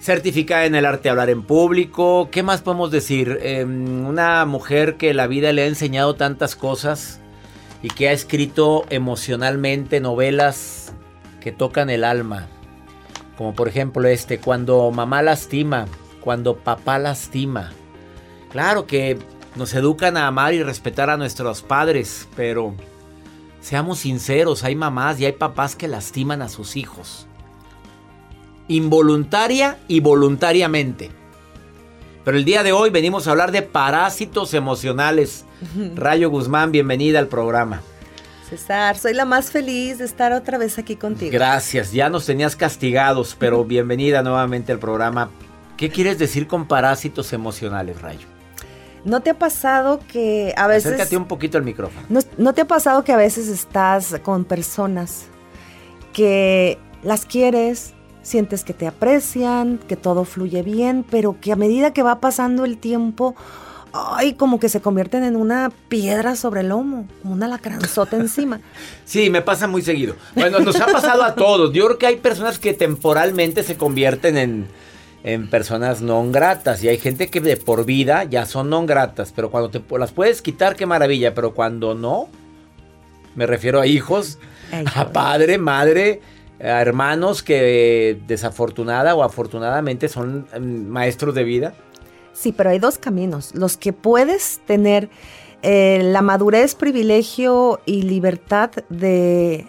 Certificada 0.00 0.64
en 0.64 0.74
el 0.74 0.86
arte 0.86 1.04
de 1.04 1.10
hablar 1.10 1.30
en 1.30 1.42
público. 1.42 2.28
¿Qué 2.30 2.42
más 2.42 2.62
podemos 2.62 2.90
decir? 2.90 3.38
Em, 3.42 4.06
una 4.06 4.44
mujer 4.44 4.96
que 4.96 5.14
la 5.14 5.26
vida 5.26 5.52
le 5.52 5.62
ha 5.62 5.66
enseñado 5.66 6.14
tantas 6.14 6.56
cosas 6.56 7.20
y 7.82 7.88
que 7.88 8.08
ha 8.08 8.12
escrito 8.12 8.84
emocionalmente 8.90 10.00
novelas 10.00 10.92
que 11.40 11.52
tocan 11.52 11.90
el 11.90 12.04
alma. 12.04 12.48
Como 13.36 13.54
por 13.54 13.68
ejemplo 13.68 14.08
este, 14.08 14.38
cuando 14.38 14.90
mamá 14.90 15.22
lastima, 15.22 15.86
cuando 16.20 16.56
papá 16.56 16.98
lastima. 16.98 17.70
Claro 18.50 18.86
que 18.86 19.18
nos 19.54 19.74
educan 19.74 20.16
a 20.16 20.26
amar 20.26 20.54
y 20.54 20.62
respetar 20.62 21.10
a 21.10 21.16
nuestros 21.16 21.62
padres, 21.62 22.28
pero 22.34 22.74
seamos 23.60 24.00
sinceros, 24.00 24.64
hay 24.64 24.74
mamás 24.74 25.20
y 25.20 25.26
hay 25.26 25.32
papás 25.32 25.76
que 25.76 25.88
lastiman 25.88 26.42
a 26.42 26.48
sus 26.48 26.76
hijos. 26.76 27.27
Involuntaria 28.68 29.78
y 29.88 30.00
voluntariamente. 30.00 31.10
Pero 32.24 32.36
el 32.36 32.44
día 32.44 32.62
de 32.62 32.72
hoy 32.72 32.90
venimos 32.90 33.26
a 33.26 33.30
hablar 33.30 33.52
de 33.52 33.62
parásitos 33.62 34.52
emocionales. 34.54 35.44
Rayo 35.94 36.30
Guzmán, 36.30 36.70
bienvenida 36.70 37.18
al 37.18 37.28
programa. 37.28 37.82
César, 38.48 38.96
soy 38.96 39.12
la 39.12 39.24
más 39.24 39.50
feliz 39.50 39.98
de 39.98 40.04
estar 40.04 40.32
otra 40.32 40.56
vez 40.56 40.78
aquí 40.78 40.96
contigo. 40.96 41.32
Gracias, 41.32 41.92
ya 41.92 42.08
nos 42.08 42.24
tenías 42.24 42.56
castigados, 42.56 43.36
pero 43.38 43.64
bienvenida 43.64 44.22
nuevamente 44.22 44.72
al 44.72 44.78
programa. 44.78 45.30
¿Qué 45.76 45.90
quieres 45.90 46.18
decir 46.18 46.46
con 46.46 46.66
parásitos 46.66 47.32
emocionales, 47.32 48.00
Rayo? 48.00 48.26
¿No 49.04 49.20
te 49.20 49.30
ha 49.30 49.38
pasado 49.38 50.00
que 50.06 50.54
a 50.56 50.66
veces... 50.66 50.92
Acércate 50.92 51.16
un 51.16 51.26
poquito 51.26 51.56
al 51.56 51.64
micrófono. 51.64 52.06
¿no, 52.36 52.52
te 52.52 52.62
ha 52.62 52.66
pasado 52.66 53.04
que 53.04 53.12
a 53.12 53.16
veces 53.16 53.48
estás 53.48 54.16
con 54.22 54.44
personas 54.44 55.26
que 56.12 56.78
las 57.02 57.24
quieres, 57.24 57.94
sientes 58.28 58.62
que 58.62 58.74
te 58.74 58.86
aprecian, 58.86 59.78
que 59.78 59.96
todo 59.96 60.24
fluye 60.24 60.62
bien, 60.62 61.04
pero 61.10 61.36
que 61.40 61.52
a 61.52 61.56
medida 61.56 61.92
que 61.92 62.02
va 62.02 62.20
pasando 62.20 62.64
el 62.64 62.78
tiempo 62.78 63.34
ay, 63.92 64.34
como 64.34 64.60
que 64.60 64.68
se 64.68 64.80
convierten 64.80 65.24
en 65.24 65.36
una 65.36 65.70
piedra 65.88 66.36
sobre 66.36 66.60
el 66.60 66.68
lomo, 66.68 67.06
como 67.22 67.34
una 67.34 67.48
lacranzota 67.48 68.16
encima. 68.20 68.60
Sí, 69.04 69.30
me 69.30 69.42
pasa 69.42 69.66
muy 69.66 69.82
seguido. 69.82 70.14
Bueno, 70.34 70.60
nos 70.60 70.80
ha 70.80 70.86
pasado 70.86 71.22
a 71.22 71.34
todos. 71.34 71.72
Yo 71.72 71.86
creo 71.86 71.98
que 71.98 72.06
hay 72.06 72.16
personas 72.16 72.58
que 72.58 72.74
temporalmente 72.74 73.62
se 73.62 73.76
convierten 73.76 74.36
en, 74.36 74.68
en 75.24 75.48
personas 75.48 76.00
no 76.00 76.30
gratas 76.30 76.82
y 76.82 76.88
hay 76.88 76.98
gente 76.98 77.28
que 77.28 77.40
de 77.40 77.56
por 77.56 77.84
vida 77.84 78.24
ya 78.24 78.46
son 78.46 78.70
no 78.70 78.84
gratas, 78.86 79.32
pero 79.34 79.50
cuando 79.50 79.70
te 79.70 79.82
las 79.98 80.12
puedes 80.12 80.42
quitar, 80.42 80.76
qué 80.76 80.86
maravilla, 80.86 81.34
pero 81.34 81.54
cuando 81.54 81.94
no, 81.94 82.28
me 83.34 83.46
refiero 83.46 83.80
a 83.80 83.86
hijos, 83.86 84.38
a 84.94 85.08
padre, 85.12 85.58
madre, 85.58 86.20
hermanos 86.58 87.42
que 87.42 88.20
desafortunada 88.26 89.14
o 89.14 89.22
afortunadamente 89.22 90.08
son 90.08 90.46
mm, 90.58 90.88
maestros 90.88 91.34
de 91.34 91.44
vida 91.44 91.74
Sí, 92.38 92.52
pero 92.52 92.70
hay 92.70 92.78
dos 92.78 92.98
caminos. 92.98 93.52
Los 93.56 93.76
que 93.76 93.92
puedes 93.92 94.60
tener 94.64 95.10
eh, 95.62 96.00
la 96.04 96.22
madurez, 96.22 96.76
privilegio 96.76 97.80
y 97.84 98.02
libertad 98.02 98.70
de 98.90 99.66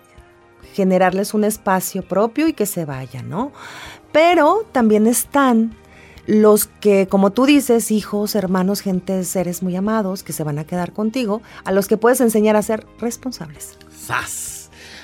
generarles 0.73 1.33
un 1.33 1.45
espacio 1.45 2.03
propio 2.03 2.47
y 2.47 2.53
que 2.53 2.67
se 2.67 2.85
vayan, 2.85 3.27
¿no? 3.27 3.51
Pero 4.11 4.67
también 4.71 5.07
están 5.07 5.75
los 6.27 6.67
que, 6.67 7.07
como 7.07 7.31
tú 7.31 7.47
dices, 7.47 7.89
hijos, 7.89 8.35
hermanos, 8.35 8.81
gente, 8.81 9.23
seres 9.23 9.63
muy 9.63 9.75
amados 9.75 10.21
que 10.21 10.31
se 10.31 10.43
van 10.43 10.59
a 10.59 10.63
quedar 10.63 10.93
contigo, 10.93 11.41
a 11.65 11.71
los 11.71 11.87
que 11.87 11.97
puedes 11.97 12.21
enseñar 12.21 12.55
a 12.55 12.61
ser 12.61 12.85
responsables. 12.99 13.79
¡Sas! 13.89 14.58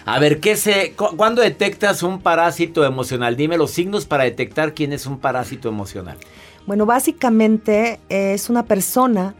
A 0.06 0.20
ver, 0.20 0.40
¿qué 0.40 0.56
se, 0.56 0.94
¿cuándo 0.96 1.42
detectas 1.42 2.04
un 2.04 2.22
parásito 2.22 2.86
emocional? 2.86 3.36
Dime 3.36 3.58
los 3.58 3.72
signos 3.72 4.06
para 4.06 4.24
detectar 4.24 4.76
quién 4.76 4.94
es 4.94 5.08
un 5.08 5.18
parásito 5.18 5.68
emocional. 5.68 6.18
Bueno, 6.68 6.86
básicamente 6.86 8.00
es 8.10 8.50
una 8.52 8.66
persona 8.66 9.34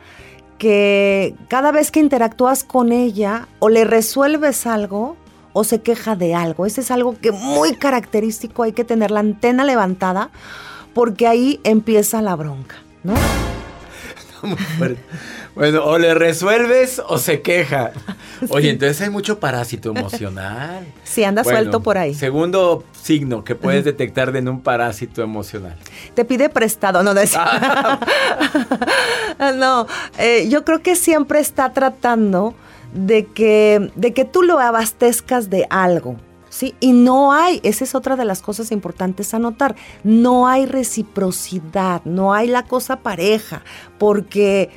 que 0.58 1.36
cada 1.50 1.72
vez 1.72 1.92
que 1.92 2.00
interactúas 2.00 2.64
con 2.64 2.92
ella 2.92 3.48
o 3.60 3.70
le 3.70 3.84
resuelves 3.84 4.66
algo 4.66 5.18
o 5.54 5.64
se 5.64 5.82
queja 5.82 6.16
de 6.16 6.34
algo. 6.34 6.66
Ese 6.66 6.82
es 6.82 6.90
algo 6.90 7.16
que 7.20 7.32
muy 7.32 7.76
característico, 7.76 8.64
hay 8.64 8.74
que 8.74 8.84
tener 8.84 9.12
la 9.12 9.20
antena 9.20 9.66
levantada 9.66 10.32
porque 10.96 11.28
ahí 11.28 11.60
empieza 11.64 12.22
la 12.24 12.36
bronca, 12.36 12.76
¿no? 13.04 13.14
Bueno, 15.56 15.86
o 15.86 15.98
le 15.98 16.14
resuelves 16.14 17.02
o 17.08 17.18
se 17.18 17.42
queja. 17.42 17.92
Oye, 18.50 18.72
entonces 18.72 19.02
hay 19.02 19.10
mucho 19.10 19.40
parásito 19.40 19.90
emocional. 19.90 20.86
Sí, 21.04 21.24
anda 21.24 21.44
suelto 21.44 21.82
por 21.82 21.98
ahí. 21.98 22.14
Segundo 22.14 22.84
signo 23.02 23.44
que 23.44 23.56
puedes 23.56 23.86
detectar 23.86 24.36
en 24.36 24.50
un 24.50 24.62
parásito 24.62 25.22
emocional. 25.22 25.78
Te 26.14 26.26
pide 26.26 26.50
prestado, 26.50 27.04
no, 27.04 27.14
no 27.14 27.22
no, 29.54 29.88
eh, 30.18 30.48
yo 30.50 30.66
creo 30.66 30.82
que 30.82 30.96
siempre 30.96 31.40
está 31.40 31.74
tratando 31.74 32.56
de 32.94 33.26
que, 33.28 33.92
de 33.96 34.14
que 34.14 34.26
tú 34.26 34.42
lo 34.42 34.60
abastezcas 34.60 35.50
de 35.50 35.68
algo. 35.70 36.18
¿Sí? 36.56 36.74
Y 36.80 36.94
no 36.94 37.34
hay, 37.34 37.60
esa 37.64 37.84
es 37.84 37.96
otra 37.96 38.16
de 38.16 38.24
las 38.24 38.42
cosas 38.42 38.72
importantes 38.72 39.34
a 39.34 39.40
notar, 39.40 39.76
no 40.06 40.48
hay 40.48 40.66
reciprocidad, 40.66 42.02
no 42.06 42.34
hay 42.34 42.48
la 42.48 42.64
cosa 42.64 43.02
pareja, 43.02 43.62
porque 43.98 44.70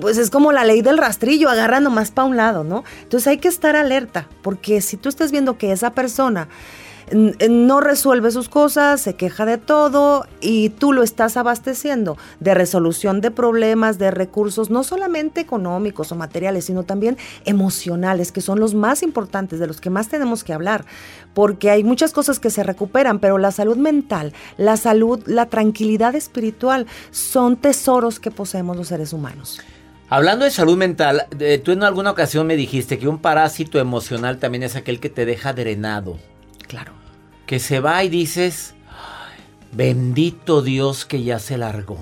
pues 0.00 0.16
es 0.16 0.30
como 0.30 0.52
la 0.52 0.64
ley 0.64 0.80
del 0.80 0.96
rastrillo, 0.96 1.50
agarra 1.50 1.80
nomás 1.80 2.12
para 2.12 2.28
un 2.28 2.38
lado, 2.38 2.64
¿no? 2.64 2.82
Entonces 3.02 3.26
hay 3.26 3.36
que 3.36 3.48
estar 3.48 3.76
alerta, 3.76 4.26
porque 4.40 4.80
si 4.80 4.96
tú 4.96 5.10
estás 5.10 5.30
viendo 5.30 5.58
que 5.58 5.70
esa 5.70 5.90
persona 5.90 6.48
no 7.12 7.80
resuelve 7.80 8.30
sus 8.30 8.48
cosas, 8.48 9.00
se 9.00 9.14
queja 9.14 9.46
de 9.46 9.58
todo 9.58 10.26
y 10.40 10.70
tú 10.70 10.92
lo 10.92 11.02
estás 11.02 11.36
abasteciendo 11.36 12.16
de 12.40 12.54
resolución 12.54 13.20
de 13.20 13.30
problemas, 13.30 13.98
de 13.98 14.10
recursos, 14.10 14.70
no 14.70 14.84
solamente 14.84 15.40
económicos 15.40 16.12
o 16.12 16.14
materiales, 16.14 16.66
sino 16.66 16.82
también 16.82 17.16
emocionales, 17.44 18.32
que 18.32 18.40
son 18.40 18.60
los 18.60 18.74
más 18.74 19.02
importantes, 19.02 19.58
de 19.58 19.66
los 19.66 19.80
que 19.80 19.90
más 19.90 20.08
tenemos 20.08 20.44
que 20.44 20.52
hablar, 20.52 20.84
porque 21.34 21.70
hay 21.70 21.84
muchas 21.84 22.12
cosas 22.12 22.38
que 22.40 22.50
se 22.50 22.62
recuperan, 22.62 23.18
pero 23.18 23.38
la 23.38 23.52
salud 23.52 23.76
mental, 23.76 24.32
la 24.56 24.76
salud, 24.76 25.22
la 25.26 25.46
tranquilidad 25.46 26.14
espiritual 26.14 26.86
son 27.10 27.56
tesoros 27.56 28.20
que 28.20 28.30
poseemos 28.30 28.76
los 28.76 28.88
seres 28.88 29.12
humanos. 29.12 29.60
Hablando 30.10 30.46
de 30.46 30.50
salud 30.50 30.78
mental, 30.78 31.26
tú 31.64 31.72
en 31.72 31.82
alguna 31.82 32.10
ocasión 32.10 32.46
me 32.46 32.56
dijiste 32.56 32.98
que 32.98 33.08
un 33.08 33.18
parásito 33.18 33.78
emocional 33.78 34.38
también 34.38 34.62
es 34.62 34.74
aquel 34.74 35.00
que 35.00 35.10
te 35.10 35.26
deja 35.26 35.52
drenado. 35.52 36.16
Claro. 36.68 36.92
Que 37.46 37.58
se 37.58 37.80
va 37.80 38.04
y 38.04 38.08
dices, 38.08 38.74
bendito 39.72 40.62
Dios 40.62 41.04
que 41.04 41.22
ya 41.22 41.38
se 41.38 41.58
largó 41.58 41.98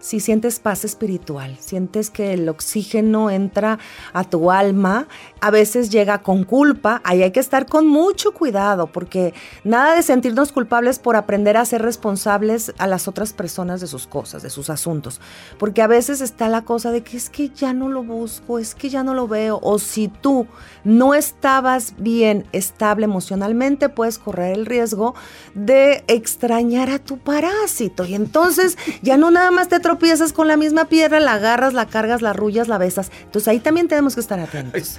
si 0.00 0.18
sientes 0.18 0.58
paz 0.58 0.84
espiritual, 0.84 1.56
sientes 1.60 2.10
que 2.10 2.32
el 2.32 2.48
oxígeno 2.48 3.30
entra 3.30 3.78
a 4.14 4.24
tu 4.24 4.50
alma, 4.50 5.06
a 5.40 5.50
veces 5.50 5.90
llega 5.90 6.22
con 6.22 6.44
culpa, 6.44 7.02
ahí 7.04 7.22
hay 7.22 7.30
que 7.30 7.40
estar 7.40 7.66
con 7.66 7.86
mucho 7.86 8.32
cuidado, 8.32 8.86
porque 8.86 9.34
nada 9.62 9.94
de 9.94 10.02
sentirnos 10.02 10.52
culpables 10.52 10.98
por 10.98 11.16
aprender 11.16 11.58
a 11.58 11.64
ser 11.66 11.82
responsables 11.82 12.72
a 12.78 12.86
las 12.86 13.08
otras 13.08 13.34
personas 13.34 13.82
de 13.82 13.86
sus 13.86 14.06
cosas, 14.06 14.42
de 14.42 14.48
sus 14.48 14.70
asuntos, 14.70 15.20
porque 15.58 15.82
a 15.82 15.86
veces 15.86 16.22
está 16.22 16.48
la 16.48 16.62
cosa 16.62 16.90
de 16.90 17.02
que 17.02 17.18
es 17.18 17.28
que 17.28 17.50
ya 17.50 17.74
no 17.74 17.90
lo 17.90 18.02
busco, 18.02 18.58
es 18.58 18.74
que 18.74 18.88
ya 18.88 19.04
no 19.04 19.12
lo 19.12 19.28
veo, 19.28 19.60
o 19.62 19.78
si 19.78 20.08
tú 20.08 20.46
no 20.82 21.14
estabas 21.14 21.94
bien 21.98 22.46
estable 22.52 23.04
emocionalmente, 23.04 23.90
puedes 23.90 24.18
correr 24.18 24.56
el 24.56 24.64
riesgo 24.64 25.14
de 25.54 26.04
extrañar 26.08 26.88
a 26.88 26.98
tu 26.98 27.18
parásito, 27.18 28.06
y 28.06 28.14
entonces 28.14 28.78
ya 29.02 29.18
no 29.18 29.30
nada 29.30 29.50
más 29.50 29.68
te 29.68 29.78
tropiezas 29.90 30.32
con 30.32 30.46
la 30.46 30.56
misma 30.56 30.84
piedra, 30.84 31.18
la 31.18 31.34
agarras, 31.34 31.74
la 31.74 31.86
cargas, 31.86 32.22
la 32.22 32.30
arrullas, 32.30 32.68
la 32.68 32.78
besas. 32.78 33.10
Entonces 33.24 33.48
ahí 33.48 33.58
también 33.58 33.88
tenemos 33.88 34.14
que 34.14 34.20
estar 34.20 34.38
atentos. 34.38 34.98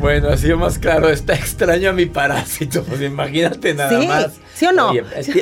Bueno, 0.00 0.30
así 0.30 0.52
más 0.54 0.80
claro, 0.80 1.10
está 1.10 1.34
extraño 1.34 1.90
a 1.90 1.92
mi 1.92 2.06
parásito. 2.06 2.82
Pues 2.82 3.00
imagínate 3.02 3.72
nada 3.72 4.02
más. 4.02 4.32
¿Sí 4.52 4.66
o 4.66 4.72
no? 4.72 4.90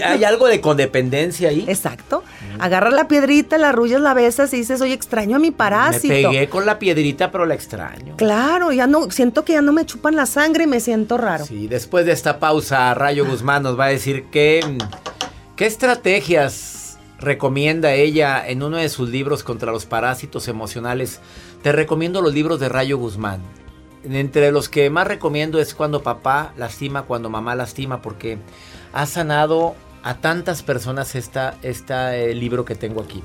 hay 0.04 0.24
algo 0.24 0.48
de 0.48 0.60
codependencia 0.60 1.48
ahí. 1.48 1.64
Exacto. 1.66 2.22
Agarra 2.58 2.90
la 2.90 3.08
piedrita, 3.08 3.56
la 3.56 3.70
arrullas, 3.70 4.02
la 4.02 4.12
besas 4.12 4.52
y 4.52 4.58
dices, 4.58 4.82
oye, 4.82 4.92
extraño 4.92 5.36
a 5.36 5.38
mi 5.38 5.50
parásito. 5.50 6.12
Me 6.12 6.22
pegué 6.24 6.48
con 6.50 6.66
la 6.66 6.78
piedrita, 6.78 7.30
pero 7.30 7.46
la 7.46 7.54
extraño. 7.54 8.18
Claro, 8.18 8.70
ya 8.70 8.86
no, 8.86 9.10
siento 9.10 9.46
que 9.46 9.54
ya 9.54 9.62
no 9.62 9.72
me 9.72 9.86
chupan 9.86 10.14
la 10.14 10.26
sangre 10.26 10.64
y 10.64 10.66
me 10.66 10.80
siento 10.80 11.16
raro. 11.16 11.46
Sí, 11.46 11.66
después 11.66 12.04
de 12.04 12.12
esta 12.12 12.38
pausa, 12.38 12.92
Rayo 12.92 13.24
Guzmán 13.24 13.62
nos 13.62 13.80
va 13.80 13.86
a 13.86 13.88
decir 13.88 14.26
qué 14.30 14.60
estrategias 15.56 16.79
recomienda 17.20 17.92
ella 17.92 18.46
en 18.46 18.62
uno 18.62 18.78
de 18.78 18.88
sus 18.88 19.08
libros 19.08 19.42
contra 19.42 19.72
los 19.72 19.86
parásitos 19.86 20.48
emocionales. 20.48 21.20
Te 21.62 21.72
recomiendo 21.72 22.22
los 22.22 22.34
libros 22.34 22.58
de 22.60 22.68
Rayo 22.68 22.98
Guzmán. 22.98 23.40
Entre 24.02 24.50
los 24.50 24.70
que 24.70 24.88
más 24.88 25.06
recomiendo 25.06 25.60
es 25.60 25.74
cuando 25.74 26.02
papá 26.02 26.54
lastima, 26.56 27.02
cuando 27.02 27.28
mamá 27.28 27.54
lastima, 27.54 28.00
porque 28.00 28.38
ha 28.94 29.04
sanado 29.04 29.74
a 30.02 30.14
tantas 30.14 30.62
personas 30.62 31.14
esta, 31.14 31.58
este 31.62 32.34
libro 32.34 32.64
que 32.64 32.74
tengo 32.74 33.02
aquí. 33.02 33.22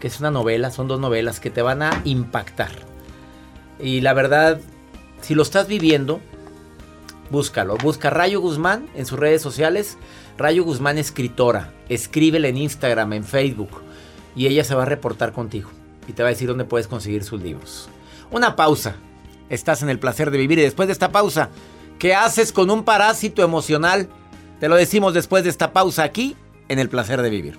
Que 0.00 0.08
es 0.08 0.20
una 0.20 0.30
novela, 0.30 0.70
son 0.70 0.88
dos 0.88 1.00
novelas 1.00 1.40
que 1.40 1.50
te 1.50 1.62
van 1.62 1.82
a 1.82 2.02
impactar. 2.04 2.72
Y 3.80 4.02
la 4.02 4.12
verdad, 4.12 4.60
si 5.22 5.34
lo 5.34 5.42
estás 5.42 5.66
viviendo, 5.66 6.20
búscalo. 7.30 7.78
Busca 7.78 8.10
Rayo 8.10 8.40
Guzmán 8.40 8.86
en 8.94 9.06
sus 9.06 9.18
redes 9.18 9.40
sociales 9.40 9.96
Rayo 10.36 10.64
Guzmán 10.64 10.98
escritora, 10.98 11.72
escríbele 11.88 12.48
en 12.48 12.56
Instagram, 12.56 13.12
en 13.12 13.24
Facebook 13.24 13.82
y 14.34 14.46
ella 14.46 14.64
se 14.64 14.74
va 14.74 14.82
a 14.82 14.86
reportar 14.86 15.32
contigo 15.32 15.70
y 16.08 16.12
te 16.12 16.22
va 16.22 16.28
a 16.28 16.32
decir 16.32 16.48
dónde 16.48 16.64
puedes 16.64 16.88
conseguir 16.88 17.22
sus 17.22 17.40
libros. 17.40 17.88
Una 18.30 18.56
pausa. 18.56 18.96
Estás 19.48 19.82
en 19.82 19.90
el 19.90 19.98
placer 19.98 20.30
de 20.30 20.38
vivir 20.38 20.58
y 20.58 20.62
después 20.62 20.88
de 20.88 20.92
esta 20.92 21.12
pausa, 21.12 21.50
¿qué 21.98 22.14
haces 22.14 22.50
con 22.50 22.70
un 22.70 22.82
parásito 22.82 23.42
emocional? 23.42 24.08
Te 24.58 24.68
lo 24.68 24.74
decimos 24.74 25.14
después 25.14 25.44
de 25.44 25.50
esta 25.50 25.72
pausa 25.72 26.02
aquí 26.02 26.34
en 26.68 26.78
el 26.78 26.88
placer 26.88 27.22
de 27.22 27.30
vivir. 27.30 27.58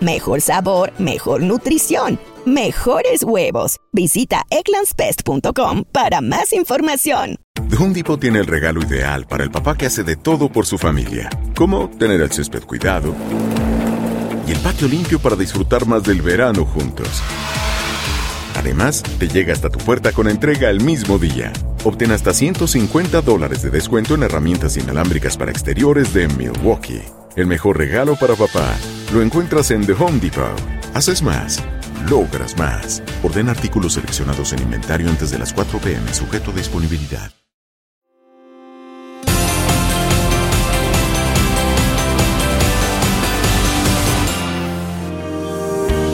mejor 0.00 0.40
sabor, 0.40 0.92
mejor 0.98 1.42
nutrición 1.42 2.18
mejores 2.48 3.22
huevos. 3.22 3.78
Visita 3.92 4.44
eclanspest.com 4.50 5.84
para 5.92 6.20
más 6.20 6.52
información. 6.52 7.36
The 7.68 7.76
Home 7.76 7.94
Depot 7.94 8.18
tiene 8.18 8.38
el 8.38 8.46
regalo 8.46 8.80
ideal 8.82 9.26
para 9.26 9.44
el 9.44 9.50
papá 9.50 9.76
que 9.76 9.86
hace 9.86 10.02
de 10.02 10.16
todo 10.16 10.50
por 10.50 10.66
su 10.66 10.78
familia, 10.78 11.28
como 11.54 11.90
tener 11.90 12.20
el 12.20 12.32
césped 12.32 12.62
cuidado 12.64 13.14
y 14.46 14.52
el 14.52 14.58
patio 14.58 14.88
limpio 14.88 15.18
para 15.18 15.36
disfrutar 15.36 15.86
más 15.86 16.02
del 16.04 16.22
verano 16.22 16.64
juntos. 16.64 17.22
Además, 18.56 19.02
te 19.18 19.28
llega 19.28 19.52
hasta 19.52 19.68
tu 19.68 19.78
puerta 19.78 20.12
con 20.12 20.28
entrega 20.28 20.70
el 20.70 20.80
mismo 20.80 21.18
día. 21.18 21.52
Obtén 21.84 22.12
hasta 22.12 22.32
150 22.32 23.20
dólares 23.22 23.62
de 23.62 23.70
descuento 23.70 24.14
en 24.14 24.22
herramientas 24.22 24.76
inalámbricas 24.76 25.36
para 25.36 25.50
exteriores 25.50 26.12
de 26.12 26.28
Milwaukee. 26.28 27.02
El 27.36 27.46
mejor 27.46 27.78
regalo 27.78 28.16
para 28.16 28.34
papá 28.34 28.76
lo 29.12 29.22
encuentras 29.22 29.70
en 29.70 29.86
The 29.86 29.92
Home 29.92 30.18
Depot. 30.18 30.60
Haces 30.94 31.22
más 31.22 31.62
logras 32.08 32.56
más. 32.56 33.02
Orden 33.22 33.48
artículos 33.48 33.94
seleccionados 33.94 34.52
en 34.52 34.62
inventario 34.62 35.08
antes 35.08 35.30
de 35.30 35.38
las 35.38 35.52
4 35.52 35.78
pm, 35.78 36.12
sujeto 36.14 36.50
a 36.50 36.54
disponibilidad. 36.54 37.30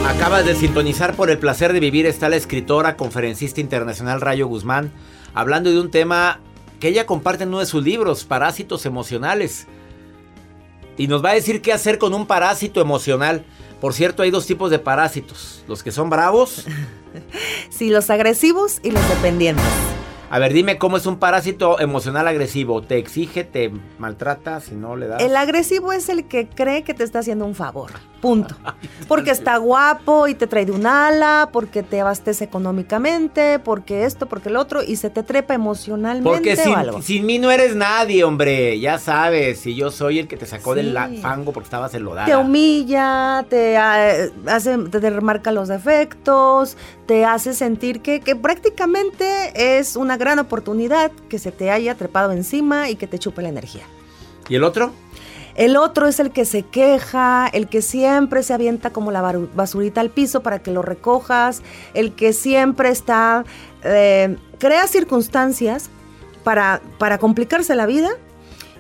Acabas 0.07 0.47
de 0.47 0.55
sintonizar 0.55 1.15
por 1.15 1.31
el 1.31 1.39
placer 1.39 1.73
de 1.73 1.81
vivir. 1.81 2.07
Está 2.07 2.29
la 2.29 2.37
escritora, 2.37 2.97
conferencista 2.97 3.61
internacional 3.61 4.21
Rayo 4.21 4.47
Guzmán, 4.47 4.91
hablando 5.35 5.71
de 5.71 5.81
un 5.81 5.91
tema 5.91 6.41
que 6.81 6.89
ella 6.89 7.07
comparte 7.07 7.45
en 7.45 7.51
uno 7.51 7.61
de 7.61 7.67
sus 7.67 7.83
libros, 7.83 8.25
Parásitos 8.25 8.87
Emocionales. 8.87 9.67
Y 10.97 11.09
nos 11.09 11.25
va 11.25 11.31
a 11.31 11.35
decir 11.35 11.61
qué 11.61 11.73
hacer 11.73 11.99
con 11.99 12.15
un 12.15 12.27
parásito 12.27 12.81
emocional. 12.81 13.45
Por 13.81 13.95
cierto, 13.95 14.23
hay 14.23 14.31
dos 14.31 14.47
tipos 14.47 14.71
de 14.71 14.79
parásitos. 14.79 15.65
Los 15.67 15.83
que 15.83 15.91
son 15.91 16.09
bravos. 16.09 16.67
sí, 17.71 17.91
los 17.91 18.11
agresivos 18.11 18.79
y 18.83 18.93
los 18.93 19.07
dependientes. 19.09 19.65
A 20.31 20.39
ver, 20.39 20.53
dime 20.53 20.79
cómo 20.79 20.97
es 20.97 21.07
un 21.07 21.19
parásito 21.19 21.81
emocional 21.81 22.27
agresivo. 22.27 22.83
¿Te 22.83 22.99
exige, 22.99 23.45
te 23.45 23.73
maltrata 23.99 24.61
si 24.61 24.75
no 24.75 24.97
le 24.97 25.07
das? 25.07 25.23
El 25.23 25.37
agresivo 25.37 25.93
es 25.93 26.09
el 26.09 26.27
que 26.27 26.49
cree 26.49 26.83
que 26.83 26.95
te 26.95 27.05
está 27.05 27.21
haciendo 27.21 27.45
un 27.45 27.55
favor. 27.55 27.91
Punto. 28.25 28.57
Porque 29.07 29.33
está 29.33 29.59
guapo 29.59 30.29
y 30.29 30.35
te 30.35 30.47
trae 30.47 30.65
de 30.65 30.73
un 30.73 30.87
ala, 30.87 31.51
porque 31.53 31.83
te 31.83 32.01
abastece 32.01 32.45
económicamente, 32.45 33.59
porque 33.59 34.07
esto, 34.07 34.25
porque 34.31 34.49
el 34.49 34.57
otro, 34.57 34.83
y 34.83 34.97
se 34.97 35.11
te 35.11 35.23
trepa 35.23 35.53
emocionalmente 35.53 36.31
porque 36.31 36.57
sin, 36.57 36.73
o 36.73 36.77
algo. 36.77 37.03
sin 37.03 37.27
mí 37.27 37.39
no 37.39 37.51
eres 37.51 37.77
nadie, 37.77 38.25
hombre. 38.25 38.81
Ya 38.81 38.99
sabes, 38.99 39.61
si 39.61 39.75
yo 39.75 39.91
soy 39.91 40.21
el 40.21 40.27
que 40.27 40.39
te 40.39 40.47
sacó 40.47 40.75
del 40.75 40.97
fango 41.21 41.53
porque 41.53 41.67
estabas 41.67 41.93
enlodada. 41.93 42.25
Te 42.25 42.35
humilla, 42.35 43.45
te 43.51 43.77
ah, 43.77 44.15
hace, 44.47 44.79
te 44.79 45.11
remarca 45.11 45.53
los 45.53 45.69
defectos, 45.69 46.79
te 47.05 47.27
hace 47.27 47.53
sentir 47.53 48.01
que, 48.01 48.21
que 48.21 48.35
prácticamente 48.37 49.79
es 49.79 49.97
una 49.97 50.17
gran 50.17 50.39
oportunidad 50.39 51.13
que 51.29 51.39
se 51.39 51.53
te 51.53 51.71
haya 51.71 51.95
trepado 51.95 52.33
encima 52.33 52.89
y 52.89 52.97
que 52.97 53.07
te 53.07 53.19
chupe 53.19 53.43
la 53.43 53.51
energía. 53.51 53.85
¿Y 54.49 54.55
el 54.55 54.65
otro? 54.65 54.93
El 55.55 55.77
otro 55.77 56.09
es 56.09 56.19
el 56.19 56.33
que 56.33 56.45
se 56.45 56.65
queja, 56.65 57.49
el 57.53 57.69
que 57.69 57.81
siempre 57.81 58.43
se 58.43 58.55
avienta 58.55 58.91
como 58.91 59.13
la 59.13 59.23
basurita 59.55 60.01
al 60.01 60.11
piso 60.11 60.43
para 60.43 60.59
que 60.61 60.73
lo 60.73 60.83
recojas, 60.83 61.63
el 61.95 62.13
que 62.13 62.33
siempre 62.33 62.89
está, 62.89 63.45
eh, 63.85 64.37
crea 64.59 64.87
circunstancias 64.89 65.91
para, 66.43 66.83
para 66.99 67.19
complicarse 67.19 67.75
la 67.77 67.87
vida 67.87 68.11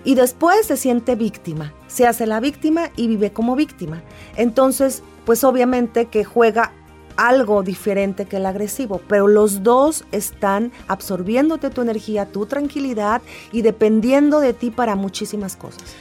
y 0.02 0.16
después 0.16 0.66
se 0.66 0.76
siente 0.76 1.14
víctima, 1.14 1.72
se 1.86 2.06
hace 2.06 2.26
la 2.26 2.40
víctima 2.40 2.90
y 2.96 3.06
vive 3.06 3.32
como 3.32 3.54
víctima. 3.54 4.02
Entonces, 4.36 5.02
pues 5.24 5.44
obviamente 5.44 6.06
que 6.06 6.24
juega 6.24 6.72
algo 7.16 7.62
diferente 7.62 8.26
que 8.26 8.36
el 8.36 8.46
agresivo, 8.46 9.00
pero 9.08 9.28
los 9.28 9.62
dos 9.62 10.04
están 10.10 10.72
absorbiéndote 10.88 11.70
tu 11.70 11.82
energía, 11.82 12.26
tu 12.26 12.46
tranquilidad 12.46 13.22
y 13.52 13.62
dependiendo 13.62 14.40
de 14.40 14.52
ti 14.52 14.70
para 14.70 14.96
muchísimas 14.96 15.54
cosas. 15.56 15.94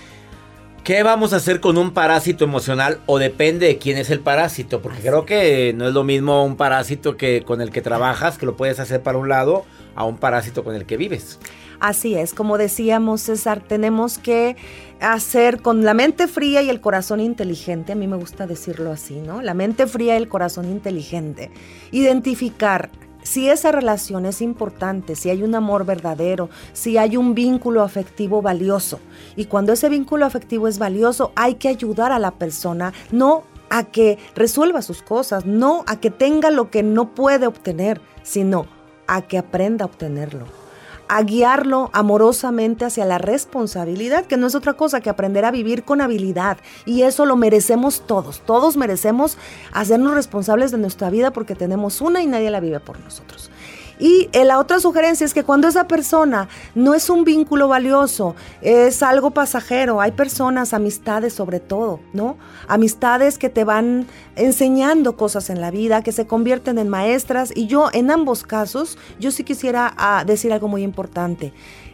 ¿Qué 0.84 1.02
vamos 1.02 1.32
a 1.32 1.38
hacer 1.38 1.62
con 1.62 1.78
un 1.78 1.92
parásito 1.92 2.44
emocional? 2.44 3.00
O 3.06 3.18
depende 3.18 3.68
de 3.68 3.78
quién 3.78 3.96
es 3.98 4.10
el 4.10 4.20
parásito, 4.20 4.82
porque 4.82 5.00
creo 5.00 5.26
que 5.26 5.72
no 5.74 5.88
es 5.88 5.94
lo 5.94 6.04
mismo 6.04 6.44
un 6.44 6.58
parásito 6.58 7.16
que 7.16 7.44
con 7.46 7.62
el 7.62 7.72
que 7.72 7.82
trabajas, 7.82 8.38
que 8.38 8.46
lo 8.46 8.58
puedes 8.58 8.82
hacer 8.82 9.02
para 9.02 9.18
un 9.18 9.30
lado, 9.30 9.64
a 9.96 10.04
un 10.04 10.18
parásito 10.18 10.62
con 10.66 10.76
el 10.76 10.86
que 10.86 10.98
vives. 10.98 11.40
Así 11.80 12.16
es, 12.16 12.34
como 12.34 12.58
decíamos 12.58 13.22
César, 13.22 13.62
tenemos 13.62 14.18
que 14.18 14.58
hacer 15.00 15.62
con 15.62 15.86
la 15.86 15.94
mente 15.94 16.28
fría 16.28 16.62
y 16.62 16.70
el 16.70 16.82
corazón 16.82 17.22
inteligente, 17.22 17.94
a 17.94 17.96
mí 17.96 18.08
me 18.08 18.18
gusta 18.18 18.46
decirlo 18.46 18.92
así, 18.92 19.16
¿no? 19.22 19.42
La 19.42 19.54
mente 19.54 19.88
fría 19.88 20.16
y 20.16 20.18
el 20.18 20.28
corazón 20.28 20.66
inteligente. 20.66 21.50
Identificar 21.92 22.90
si 23.24 23.50
esa 23.50 23.72
relación 23.72 24.26
es 24.26 24.42
importante, 24.42 25.16
si 25.16 25.30
hay 25.30 25.44
un 25.44 25.56
amor 25.56 25.86
verdadero, 25.86 26.50
si 26.74 26.98
hay 26.98 27.18
un 27.18 27.34
vínculo 27.34 27.82
afectivo 27.82 28.42
valioso. 28.42 29.00
Y 29.36 29.46
cuando 29.46 29.74
ese 29.74 29.90
vínculo 29.90 30.26
afectivo 30.26 30.68
es 30.68 30.78
valioso, 30.78 31.32
hay 31.36 31.56
que 31.56 31.70
ayudar 31.70 32.12
a 32.12 32.20
la 32.20 32.32
persona, 32.32 32.94
no 33.12 33.44
a 33.70 33.86
que 33.86 34.20
resuelva 34.36 34.82
sus 34.82 35.02
cosas, 35.02 35.46
no 35.46 35.84
a 35.88 36.00
que 36.00 36.12
tenga 36.12 36.52
lo 36.52 36.70
que 36.70 36.84
no 36.84 37.16
puede 37.16 37.48
obtener, 37.48 38.02
sino 38.22 38.68
a 39.08 39.24
que 39.24 39.38
aprenda 39.38 39.86
a 39.86 39.88
obtenerlo 39.88 40.63
a 41.08 41.24
guiarlo 41.24 41.90
amorosamente 41.94 42.86
hacia 42.86 43.06
la 43.06 43.18
responsabilidad, 43.18 44.26
que 44.26 44.38
no 44.38 44.48
es 44.48 44.56
otra 44.56 44.74
cosa 44.74 45.02
que 45.02 45.10
aprender 45.10 45.46
a 45.46 45.52
vivir 45.52 45.84
con 45.84 46.02
habilidad. 46.02 46.58
Y 46.86 47.04
eso 47.04 47.26
lo 47.26 47.36
merecemos 47.36 48.04
todos. 48.06 48.42
Todos 48.42 48.78
merecemos 48.78 49.38
hacernos 49.72 50.14
responsables 50.14 50.72
de 50.72 50.78
nuestra 50.78 51.10
vida 51.10 51.32
porque 51.32 51.56
tenemos 51.56 52.02
una 52.02 52.22
y 52.22 52.28
nadie 52.28 52.52
la 52.52 52.60
vive 52.60 52.80
por 52.80 53.00
nosotros. 53.00 53.52
Y 54.00 54.30
eh, 54.34 54.46
la 54.46 54.60
otra 54.60 54.80
sugerencia 54.80 55.26
es 55.26 55.34
que 55.34 55.44
cuando 55.44 55.68
esa 55.68 55.88
persona 55.88 56.48
no 56.76 56.94
es 56.94 57.10
un 57.10 57.24
vínculo 57.24 57.68
valioso, 57.68 58.36
es 58.62 59.04
algo 59.04 59.32
pasajero, 59.32 60.02
hay 60.02 60.12
personas, 60.12 60.74
amistades 60.74 61.34
sobre 61.34 61.60
todo, 61.60 62.00
¿no? 62.14 62.38
Amistades 62.68 63.38
que 63.38 63.50
te 63.50 63.64
van 63.64 64.08
enseñando 64.36 65.16
cosas 65.16 65.50
en 65.50 65.62
la 65.62 65.72
vida, 65.72 66.02
que 66.02 66.12
se 66.12 66.28
convierten 66.28 66.78
en 66.78 66.90
maestras. 66.90 67.52
Y 67.56 67.68
yo 67.68 67.90
en 67.94 68.12
ambos 68.12 68.44
casos, 68.44 68.98
yo 69.20 69.32
sí 69.32 69.44
quisiera 69.44 69.94
ah, 69.98 70.24
decir 70.26 70.52
algo 70.54 70.68
muy 70.68 70.84
importante 70.84 71.54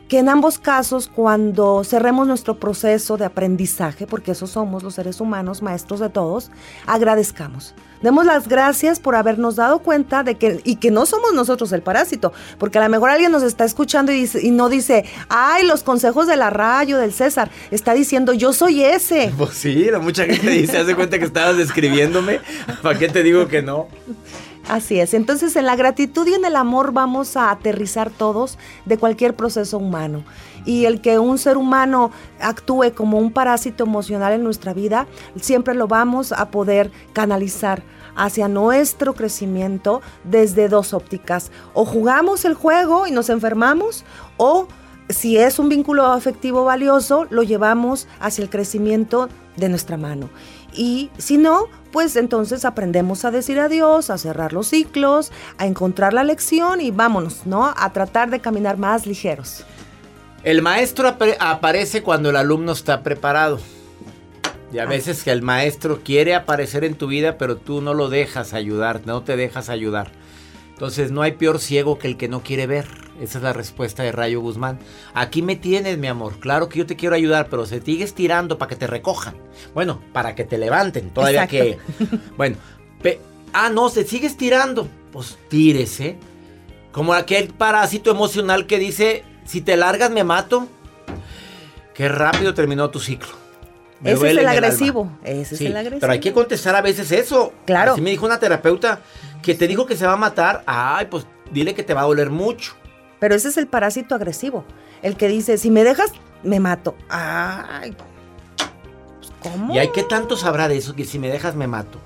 que 0.09 0.17
en 0.17 0.27
ambos 0.27 0.57
casos, 0.57 1.07
cuando 1.07 1.83
cerremos 1.83 2.27
nuestro 2.27 2.59
proceso 2.59 3.15
de 3.15 3.25
aprendizaje, 3.25 4.07
porque 4.07 4.31
esos 4.31 4.49
somos 4.49 4.81
los 4.81 4.95
seres 4.95 5.21
humanos, 5.21 5.61
maestros 5.61 5.99
de 5.99 6.09
todos, 6.09 6.49
agradezcamos. 6.87 7.75
Demos 8.01 8.25
las 8.25 8.47
gracias 8.47 8.99
por 8.99 9.15
habernos 9.15 9.57
dado 9.57 9.79
cuenta 9.79 10.23
de 10.23 10.35
que, 10.35 10.61
y 10.63 10.77
que 10.77 10.89
no 10.89 11.05
somos 11.05 11.33
nosotros 11.33 11.71
el 11.73 11.83
parásito, 11.83 12.33
porque 12.57 12.79
a 12.79 12.83
lo 12.83 12.89
mejor 12.89 13.11
alguien 13.11 13.31
nos 13.31 13.43
está 13.43 13.65
escuchando 13.65 14.11
y, 14.11 14.27
y 14.41 14.49
no 14.49 14.67
dice, 14.67 15.05
ay, 15.29 15.67
los 15.67 15.83
consejos 15.83 16.25
de 16.25 16.37
la 16.37 16.49
Rayo, 16.49 16.97
del 16.97 17.13
César, 17.13 17.51
está 17.69 17.93
diciendo, 17.93 18.33
yo 18.33 18.51
soy 18.51 18.83
ese. 18.83 19.31
Pues 19.37 19.51
sí, 19.51 19.89
mucha 20.01 20.25
gente 20.25 20.49
dice, 20.49 20.79
hace 20.79 20.95
cuenta 20.95 21.19
que 21.19 21.25
estabas 21.25 21.55
describiéndome, 21.55 22.39
¿para 22.81 22.97
qué 22.97 23.09
te 23.09 23.21
digo 23.21 23.47
que 23.47 23.61
no? 23.61 23.87
Así 24.69 24.99
es, 24.99 25.15
entonces 25.15 25.55
en 25.55 25.65
la 25.65 25.75
gratitud 25.75 26.27
y 26.27 26.35
en 26.35 26.45
el 26.45 26.55
amor 26.55 26.91
vamos 26.91 27.35
a 27.35 27.49
aterrizar 27.49 28.11
todos 28.11 28.59
de 28.85 28.99
cualquier 28.99 29.35
proceso 29.35 29.79
humano. 29.79 30.23
Y 30.63 30.85
el 30.85 31.01
que 31.01 31.17
un 31.17 31.39
ser 31.39 31.57
humano 31.57 32.11
actúe 32.39 32.93
como 32.93 33.17
un 33.17 33.31
parásito 33.31 33.83
emocional 33.83 34.31
en 34.31 34.43
nuestra 34.43 34.75
vida, 34.75 35.07
siempre 35.41 35.73
lo 35.73 35.87
vamos 35.87 36.31
a 36.31 36.51
poder 36.51 36.91
canalizar 37.13 37.81
hacia 38.15 38.47
nuestro 38.47 39.15
crecimiento 39.15 40.03
desde 40.23 40.69
dos 40.69 40.93
ópticas. 40.93 41.51
O 41.73 41.83
jugamos 41.83 42.45
el 42.45 42.53
juego 42.53 43.07
y 43.07 43.11
nos 43.11 43.31
enfermamos, 43.31 44.05
o 44.37 44.67
si 45.09 45.37
es 45.37 45.57
un 45.57 45.69
vínculo 45.69 46.05
afectivo 46.05 46.63
valioso, 46.63 47.25
lo 47.31 47.41
llevamos 47.41 48.07
hacia 48.19 48.43
el 48.43 48.51
crecimiento 48.51 49.29
de 49.57 49.67
nuestra 49.69 49.97
mano. 49.97 50.29
Y 50.73 51.09
si 51.17 51.37
no, 51.37 51.65
pues 51.91 52.15
entonces 52.15 52.65
aprendemos 52.65 53.25
a 53.25 53.31
decir 53.31 53.59
adiós, 53.59 54.09
a 54.09 54.17
cerrar 54.17 54.53
los 54.53 54.67
ciclos, 54.67 55.31
a 55.57 55.65
encontrar 55.65 56.13
la 56.13 56.23
lección 56.23 56.81
y 56.81 56.91
vámonos, 56.91 57.45
¿no? 57.45 57.73
A 57.75 57.93
tratar 57.93 58.29
de 58.29 58.39
caminar 58.39 58.77
más 58.77 59.05
ligeros. 59.05 59.65
El 60.43 60.61
maestro 60.61 61.15
aparece 61.39 62.01
cuando 62.01 62.29
el 62.29 62.35
alumno 62.35 62.71
está 62.71 63.03
preparado. 63.03 63.59
Y 64.71 64.77
a 64.77 64.83
ah. 64.83 64.85
veces 64.85 65.23
que 65.23 65.31
el 65.31 65.41
maestro 65.41 66.01
quiere 66.03 66.35
aparecer 66.35 66.83
en 66.83 66.95
tu 66.95 67.07
vida, 67.07 67.37
pero 67.37 67.57
tú 67.57 67.81
no 67.81 67.93
lo 67.93 68.09
dejas 68.09 68.53
ayudar, 68.53 69.01
no 69.05 69.23
te 69.23 69.35
dejas 69.35 69.69
ayudar. 69.69 70.11
Entonces 70.69 71.11
no 71.11 71.23
hay 71.23 71.33
peor 71.33 71.59
ciego 71.59 71.99
que 71.99 72.07
el 72.07 72.17
que 72.17 72.29
no 72.29 72.41
quiere 72.41 72.67
ver. 72.67 72.87
Esa 73.19 73.39
es 73.39 73.43
la 73.43 73.53
respuesta 73.53 74.03
de 74.03 74.11
Rayo 74.11 74.39
Guzmán. 74.39 74.79
Aquí 75.13 75.41
me 75.41 75.55
tienes, 75.55 75.97
mi 75.97 76.07
amor. 76.07 76.39
Claro 76.39 76.69
que 76.69 76.79
yo 76.79 76.85
te 76.85 76.95
quiero 76.95 77.15
ayudar, 77.15 77.47
pero 77.49 77.65
se 77.65 77.81
sigues 77.81 78.13
tirando 78.13 78.57
para 78.57 78.69
que 78.69 78.75
te 78.75 78.87
recojan. 78.87 79.35
Bueno, 79.73 80.01
para 80.13 80.35
que 80.35 80.45
te 80.45 80.57
levanten. 80.57 81.09
Todavía 81.09 81.47
que. 81.47 81.77
Bueno. 82.37 82.57
ah, 83.53 83.69
no, 83.69 83.89
se 83.89 84.05
sigues 84.05 84.37
tirando. 84.37 84.87
Pues 85.11 85.37
tírese. 85.49 86.17
Como 86.91 87.13
aquel 87.13 87.49
parásito 87.49 88.09
emocional 88.09 88.67
que 88.67 88.79
dice: 88.79 89.23
si 89.45 89.61
te 89.61 89.75
largas, 89.75 90.11
me 90.11 90.23
mato. 90.23 90.67
Qué 91.93 92.07
rápido 92.07 92.53
terminó 92.53 92.89
tu 92.89 92.99
ciclo. 92.99 93.33
Ese 94.03 94.31
es 94.31 94.37
el 94.37 94.47
agresivo. 94.47 95.11
Ese 95.23 95.55
es 95.55 95.61
el 95.61 95.75
agresivo. 95.75 95.99
Pero 95.99 96.13
hay 96.13 96.19
que 96.21 96.31
contestar 96.31 96.75
a 96.75 96.81
veces 96.81 97.11
eso. 97.11 97.53
Claro. 97.65 97.93
Así 97.93 98.01
me 98.01 98.11
dijo 98.11 98.25
una 98.25 98.39
terapeuta 98.39 99.01
que 99.41 99.55
te 99.55 99.67
dijo 99.67 99.85
que 99.85 99.97
se 99.97 100.05
va 100.05 100.13
a 100.13 100.17
matar. 100.17 100.63
Ay, 100.65 101.07
pues 101.11 101.25
dile 101.51 101.73
que 101.73 101.83
te 101.83 101.93
va 101.93 102.01
a 102.01 102.05
doler 102.05 102.29
mucho. 102.29 102.75
Pero 103.19 103.35
ese 103.35 103.49
es 103.49 103.57
el 103.57 103.67
parásito 103.67 104.15
agresivo. 104.15 104.63
El 105.01 105.15
que 105.15 105.27
dice, 105.27 105.57
si 105.57 105.69
me 105.71 105.83
dejas, 105.83 106.11
me 106.43 106.59
mato. 106.59 106.95
Ay, 107.09 107.95
pues, 109.17 109.31
¿cómo? 109.41 109.73
¿Y 109.73 109.79
hay 109.79 109.91
que 109.91 110.03
tanto 110.03 110.37
sabrá 110.37 110.67
de 110.67 110.77
eso 110.77 110.95
que 110.95 111.05
si 111.05 111.19
me 111.19 111.29
dejas, 111.29 111.55
me 111.55 111.67
mato? 111.67 111.99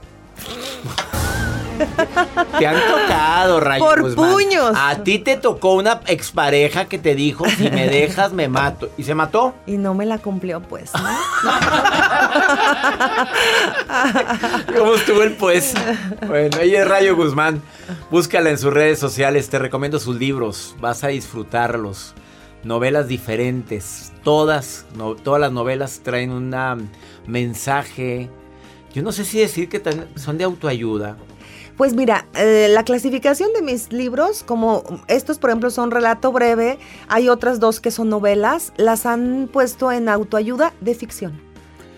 Te 2.59 2.67
han 2.67 2.75
tocado, 2.75 3.59
Rayo 3.59 3.83
Por 3.85 4.15
puños. 4.15 4.75
A 4.75 5.03
ti 5.03 5.19
te 5.19 5.37
tocó 5.37 5.73
una 5.73 6.01
expareja 6.07 6.85
que 6.85 6.97
te 6.97 7.15
dijo, 7.15 7.45
si 7.49 7.69
me 7.69 7.87
dejas, 7.87 8.31
me 8.33 8.47
mato. 8.47 8.89
¿Y 8.97 9.03
se 9.03 9.13
mató? 9.15 9.53
Y 9.65 9.77
no 9.77 9.93
me 9.93 10.05
la 10.05 10.17
cumplió, 10.19 10.61
pues. 10.61 10.91
¿Cómo 14.77 14.95
estuvo 14.95 15.23
el 15.23 15.33
pues? 15.33 15.73
Bueno, 16.27 16.57
ella 16.59 16.81
es 16.81 16.87
Rayo 16.87 17.15
Guzmán. 17.15 17.61
Búscala 18.09 18.49
en 18.49 18.57
sus 18.57 18.73
redes 18.73 18.99
sociales. 18.99 19.49
Te 19.49 19.59
recomiendo 19.59 19.99
sus 19.99 20.15
libros. 20.17 20.75
Vas 20.79 21.03
a 21.03 21.07
disfrutarlos. 21.07 22.13
Novelas 22.63 23.07
diferentes. 23.07 24.13
Todas, 24.23 24.85
todas 25.23 25.41
las 25.41 25.51
novelas 25.51 26.01
traen 26.03 26.31
un 26.31 26.89
mensaje. 27.27 28.29
Yo 28.93 29.01
no 29.01 29.11
sé 29.11 29.25
si 29.25 29.39
decir 29.39 29.69
que 29.69 29.81
son 30.15 30.37
de 30.37 30.43
autoayuda 30.43 31.17
pues 31.77 31.93
mira, 31.93 32.25
eh, 32.35 32.67
la 32.69 32.83
clasificación 32.83 33.51
de 33.53 33.61
mis 33.61 33.91
libros, 33.91 34.43
como 34.43 34.83
estos 35.07 35.39
por 35.39 35.49
ejemplo 35.49 35.71
son 35.71 35.91
relato 35.91 36.31
breve, 36.31 36.77
hay 37.07 37.29
otras 37.29 37.59
dos 37.59 37.79
que 37.79 37.91
son 37.91 38.09
novelas, 38.09 38.73
las 38.77 39.05
han 39.05 39.49
puesto 39.51 39.91
en 39.91 40.09
autoayuda 40.09 40.73
de 40.81 40.95
ficción. 40.95 41.53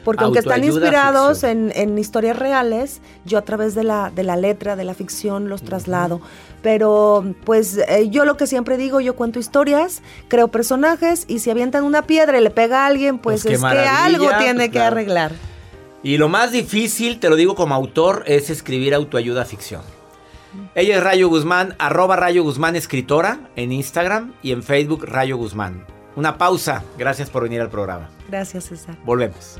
Porque 0.06 0.24
aunque 0.24 0.40
están 0.40 0.64
inspirados 0.64 1.44
en, 1.44 1.98
historias 1.98 2.38
reales, 2.38 3.02
yo 3.26 3.40
a 3.40 3.42
través 3.42 3.74
de 3.74 3.84
la, 3.84 4.12
de 4.12 4.24
la 4.24 4.36
letra, 4.38 4.76
de 4.76 4.84
la 4.84 4.94
ficción, 4.94 5.50
los 5.50 5.64
traslado. 5.64 6.22
Pero 6.62 7.26
pues 7.44 7.80
eh, 7.88 8.08
yo 8.10 8.24
lo 8.24 8.38
que 8.38 8.46
siempre 8.46 8.78
digo, 8.78 9.00
yo 9.00 9.16
cuento 9.16 9.40
historias, 9.40 10.04
creo 10.28 10.50
personajes 10.50 11.26
y 11.28 11.40
si 11.40 11.50
avientan 11.50 11.84
una 11.84 12.04
piedra 12.04 12.38
y 12.38 12.44
le 12.44 12.52
pega 12.52 12.84
a 12.84 12.86
alguien, 12.86 13.18
pues, 13.18 13.42
pues 13.44 13.56
es 13.56 13.62
que 13.62 13.80
algo 13.80 14.30
tiene 14.38 14.70
que 14.70 14.80
arreglar. 14.80 15.32
Y 16.06 16.20
lo 16.20 16.30
más 16.30 16.52
difícil, 16.52 17.20
te 17.20 17.32
lo 17.32 17.36
digo 17.36 17.56
como 17.56 17.74
autor, 17.74 18.26
es 18.28 18.52
escribir 18.52 18.94
autoayuda 18.94 19.44
ficción. 19.44 19.82
Ella 20.76 20.98
es 20.98 21.04
Rayo 21.04 21.30
Guzmán, 21.30 21.74
arroba 21.80 22.16
Rayo 22.16 22.44
Guzmán 22.44 22.76
escritora 22.76 23.40
en 23.56 23.72
Instagram 23.72 24.36
y 24.44 24.52
en 24.52 24.62
Facebook 24.62 25.06
Rayo 25.08 25.36
Guzmán. 25.36 25.84
Una 26.16 26.38
pausa. 26.38 26.84
Gracias 27.00 27.32
por 27.32 27.42
venir 27.42 27.60
al 27.60 27.72
programa. 27.72 28.12
Gracias, 28.30 28.66
César. 28.66 28.96
Volvemos. 29.04 29.60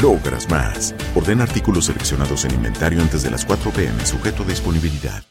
logras 0.00 0.48
más. 0.48 0.94
Orden 1.14 1.40
artículos 1.40 1.86
seleccionados 1.86 2.44
en 2.44 2.54
inventario 2.54 3.00
antes 3.00 3.22
de 3.22 3.30
las 3.30 3.44
4 3.44 3.70
pm, 3.70 4.04
sujeto 4.06 4.42
a 4.42 4.46
disponibilidad. 4.46 5.24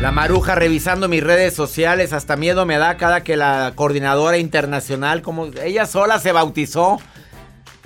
La 0.00 0.12
maruja 0.12 0.54
revisando 0.54 1.08
mis 1.08 1.24
redes 1.24 1.54
sociales, 1.54 2.12
hasta 2.12 2.36
miedo 2.36 2.64
me 2.64 2.78
da 2.78 2.96
cada 2.96 3.24
que 3.24 3.36
la 3.36 3.72
coordinadora 3.74 4.38
internacional, 4.38 5.22
como 5.22 5.46
ella 5.60 5.86
sola 5.86 6.20
se 6.20 6.30
bautizó. 6.30 7.00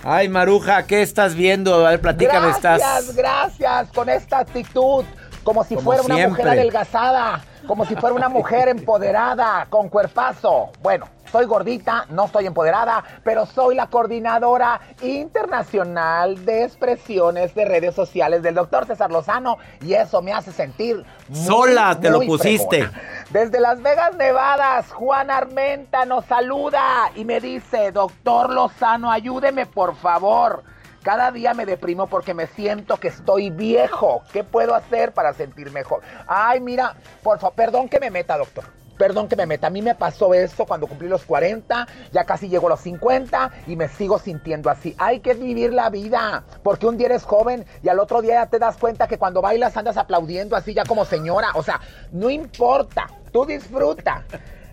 Ay, 0.05 0.29
Maruja, 0.29 0.87
¿qué 0.87 1.01
estás 1.01 1.35
viendo? 1.35 1.87
A 1.87 1.91
ver, 1.91 2.01
platícame, 2.03 2.49
gracias, 2.49 2.57
estás. 2.57 2.81
Gracias, 2.81 3.17
gracias. 3.17 3.89
Con 3.95 4.11
esta 4.11 4.41
actitud 4.41 5.05
como 5.45 5.65
si 5.65 5.77
fuera 5.77 6.03
una 6.03 6.29
mujer 6.29 6.49
adelgazada, 6.49 7.45
como 7.67 7.85
si 7.85 7.97
fuera 7.97 8.15
una 8.15 8.29
mujer 8.31 8.69
empoderada, 8.69 9.67
con 9.69 9.89
cuerpazo. 9.89 10.71
Bueno, 10.83 11.07
soy 11.33 11.47
gordita, 11.47 12.05
no 12.11 12.27
estoy 12.27 12.47
empoderada, 12.47 13.03
pero 13.25 13.47
soy 13.47 13.75
la 13.75 13.87
coordinadora 13.87 14.81
internacional 15.01 16.45
de 16.45 16.65
expresiones 16.65 17.55
de 17.55 17.65
redes 17.65 17.95
sociales 17.95 18.43
del 18.43 18.55
doctor 18.55 18.87
César 18.87 19.11
Lozano 19.11 19.57
y 19.81 19.95
eso 19.95 20.21
me 20.21 20.33
hace 20.33 20.53
sentir 20.53 21.03
muy, 21.29 21.39
Sola 21.39 21.99
te 21.99 22.11
lo 22.11 22.21
pusiste. 22.21 22.85
fregona. 22.85 23.01
Desde 23.31 23.61
Las 23.61 23.81
Vegas, 23.81 24.15
Nevadas, 24.17 24.93
Juan 24.93 25.31
Armenta 25.31 26.05
nos 26.05 26.27
saluda 26.27 27.11
y 27.17 27.25
me 27.25 27.41
dice, 27.41 27.93
doctor 27.93 28.53
Lozano, 28.53 29.11
ayúdeme 29.11 29.65
por 29.65 29.97
favor. 29.97 30.63
Cada 31.03 31.33
día 31.33 31.53
me 31.53 31.67
deprimo 31.67 32.07
porque 32.07 32.33
me 32.33 32.47
siento 32.47 32.97
que 32.97 33.09
estoy 33.09 33.51
viejo. 33.51 34.23
¿Qué 34.33 34.45
puedo 34.45 34.75
hacer 34.75 35.13
para 35.13 35.33
sentir 35.33 35.73
mejor? 35.73 36.01
Ay, 36.29 36.61
mira, 36.61 36.95
por 37.25 37.41
favor, 37.41 37.57
perdón 37.57 37.89
que 37.89 37.99
me 37.99 38.11
meta, 38.11 38.39
doctor. 38.39 38.65
Perdón 38.97 39.27
que 39.27 39.35
me 39.35 39.47
meta. 39.47 39.67
A 39.67 39.71
mí 39.71 39.83
me 39.83 39.97
pasó 39.97 40.33
eso 40.33 40.65
cuando 40.65 40.87
cumplí 40.87 41.09
los 41.09 41.25
40, 41.25 41.89
ya 42.13 42.25
casi 42.25 42.49
llego 42.49 42.69
a 42.69 42.71
los 42.71 42.81
50 42.83 43.51
y 43.67 43.75
me 43.75 43.89
sigo 43.89 44.21
sintiendo 44.21 44.71
así. 44.71 44.95
Hay 44.97 45.19
que 45.19 45.35
vivir 45.35 45.73
la 45.73 45.91
vida, 45.91 46.45
porque 46.63 46.87
un 46.87 46.97
día 46.97 47.09
eres 47.09 47.25
joven 47.25 47.67
y 47.83 47.89
al 47.89 47.99
otro 47.99 48.23
día 48.23 48.35
ya 48.35 48.47
te 48.47 48.61
das 48.61 48.77
cuenta 48.77 49.09
que 49.09 49.19
cuando 49.19 49.43
bailas 49.43 49.77
andas 49.77 49.97
aplaudiendo 49.97 50.55
así 50.55 50.73
ya 50.73 50.85
como 50.85 51.05
señora. 51.05 51.49
O 51.55 51.65
sea, 51.65 51.81
no 52.13 52.31
importa, 52.31 53.09
tú 53.33 53.45
disfruta. 53.45 54.25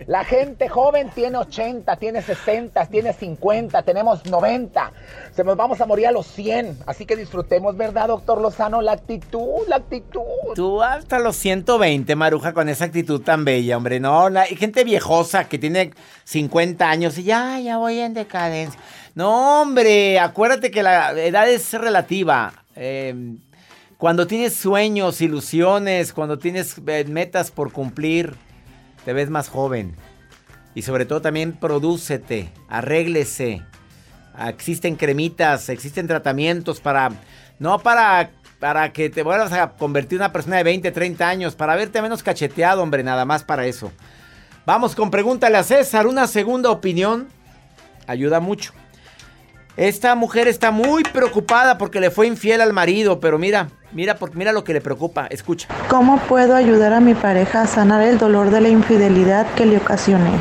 La 0.07 0.23
gente 0.23 0.69
joven 0.69 1.09
tiene 1.13 1.37
80, 1.37 1.95
tiene 1.97 2.21
60, 2.21 2.85
tiene 2.87 3.13
50, 3.13 3.81
tenemos 3.83 4.25
90. 4.25 4.91
Se 5.35 5.43
nos 5.43 5.55
vamos 5.57 5.81
a 5.81 5.85
morir 5.85 6.07
a 6.07 6.11
los 6.11 6.25
100. 6.27 6.79
Así 6.85 7.05
que 7.05 7.15
disfrutemos, 7.15 7.75
¿verdad, 7.77 8.07
doctor 8.07 8.41
Lozano? 8.41 8.81
La 8.81 8.93
actitud, 8.93 9.67
la 9.67 9.75
actitud. 9.77 10.21
Tú 10.55 10.81
hasta 10.81 11.19
los 11.19 11.35
120, 11.35 12.15
Maruja, 12.15 12.53
con 12.53 12.69
esa 12.69 12.85
actitud 12.85 13.21
tan 13.21 13.45
bella, 13.45 13.77
hombre. 13.77 13.99
No, 13.99 14.29
la- 14.29 14.45
gente 14.45 14.83
viejosa 14.83 15.47
que 15.47 15.59
tiene 15.59 15.91
50 16.23 16.89
años 16.89 17.17
y 17.17 17.23
ya, 17.23 17.59
ya 17.59 17.77
voy 17.77 17.99
en 17.99 18.13
decadencia. 18.13 18.79
No, 19.15 19.61
hombre, 19.61 20.19
acuérdate 20.19 20.71
que 20.71 20.81
la 20.81 21.11
edad 21.11 21.49
es 21.49 21.73
relativa. 21.73 22.53
Eh, 22.75 23.35
cuando 23.97 24.25
tienes 24.27 24.55
sueños, 24.55 25.19
ilusiones, 25.21 26.13
cuando 26.13 26.39
tienes 26.39 26.75
eh, 26.87 27.03
metas 27.05 27.51
por 27.51 27.73
cumplir, 27.73 28.35
te 29.09 29.13
ves 29.13 29.31
más 29.31 29.49
joven. 29.49 29.95
Y 30.75 30.83
sobre 30.83 31.07
todo 31.07 31.19
también 31.19 31.53
prodúcete, 31.53 32.53
arréglese. 32.67 33.63
Existen 34.47 34.97
cremitas, 34.97 35.67
existen 35.69 36.05
tratamientos 36.05 36.79
para... 36.79 37.09
No 37.57 37.79
para, 37.79 38.29
para 38.59 38.93
que 38.93 39.09
te 39.09 39.23
vuelvas 39.23 39.51
a 39.51 39.71
convertir 39.71 40.17
en 40.17 40.21
una 40.21 40.31
persona 40.31 40.57
de 40.57 40.63
20, 40.63 40.91
30 40.91 41.27
años, 41.27 41.55
para 41.55 41.75
verte 41.75 42.03
menos 42.03 42.21
cacheteado, 42.21 42.83
hombre, 42.83 43.01
nada 43.01 43.25
más 43.25 43.43
para 43.43 43.65
eso. 43.65 43.91
Vamos 44.67 44.93
con 44.93 45.09
pregúntale 45.09 45.57
a 45.57 45.63
César, 45.63 46.05
una 46.05 46.27
segunda 46.27 46.69
opinión 46.69 47.29
ayuda 48.05 48.39
mucho. 48.39 48.73
Esta 49.75 50.13
mujer 50.13 50.47
está 50.47 50.69
muy 50.69 51.01
preocupada 51.01 51.79
porque 51.79 51.99
le 51.99 52.11
fue 52.11 52.27
infiel 52.27 52.61
al 52.61 52.73
marido, 52.73 53.19
pero 53.19 53.39
mira, 53.39 53.69
mira, 53.91 54.17
mira 54.33 54.51
lo 54.51 54.63
que 54.63 54.73
le 54.73 54.81
preocupa. 54.81 55.27
Escucha. 55.27 55.67
¿Cómo 55.87 56.17
puedo 56.19 56.55
ayudar 56.55 56.93
a 56.93 56.99
mi 56.99 57.13
pareja 57.13 57.61
a 57.61 57.67
sanar 57.67 58.01
el 58.01 58.17
dolor 58.17 58.49
de 58.51 58.61
la 58.61 58.69
infidelidad 58.69 59.47
que 59.55 59.65
le 59.65 59.77
ocasioné? 59.77 60.31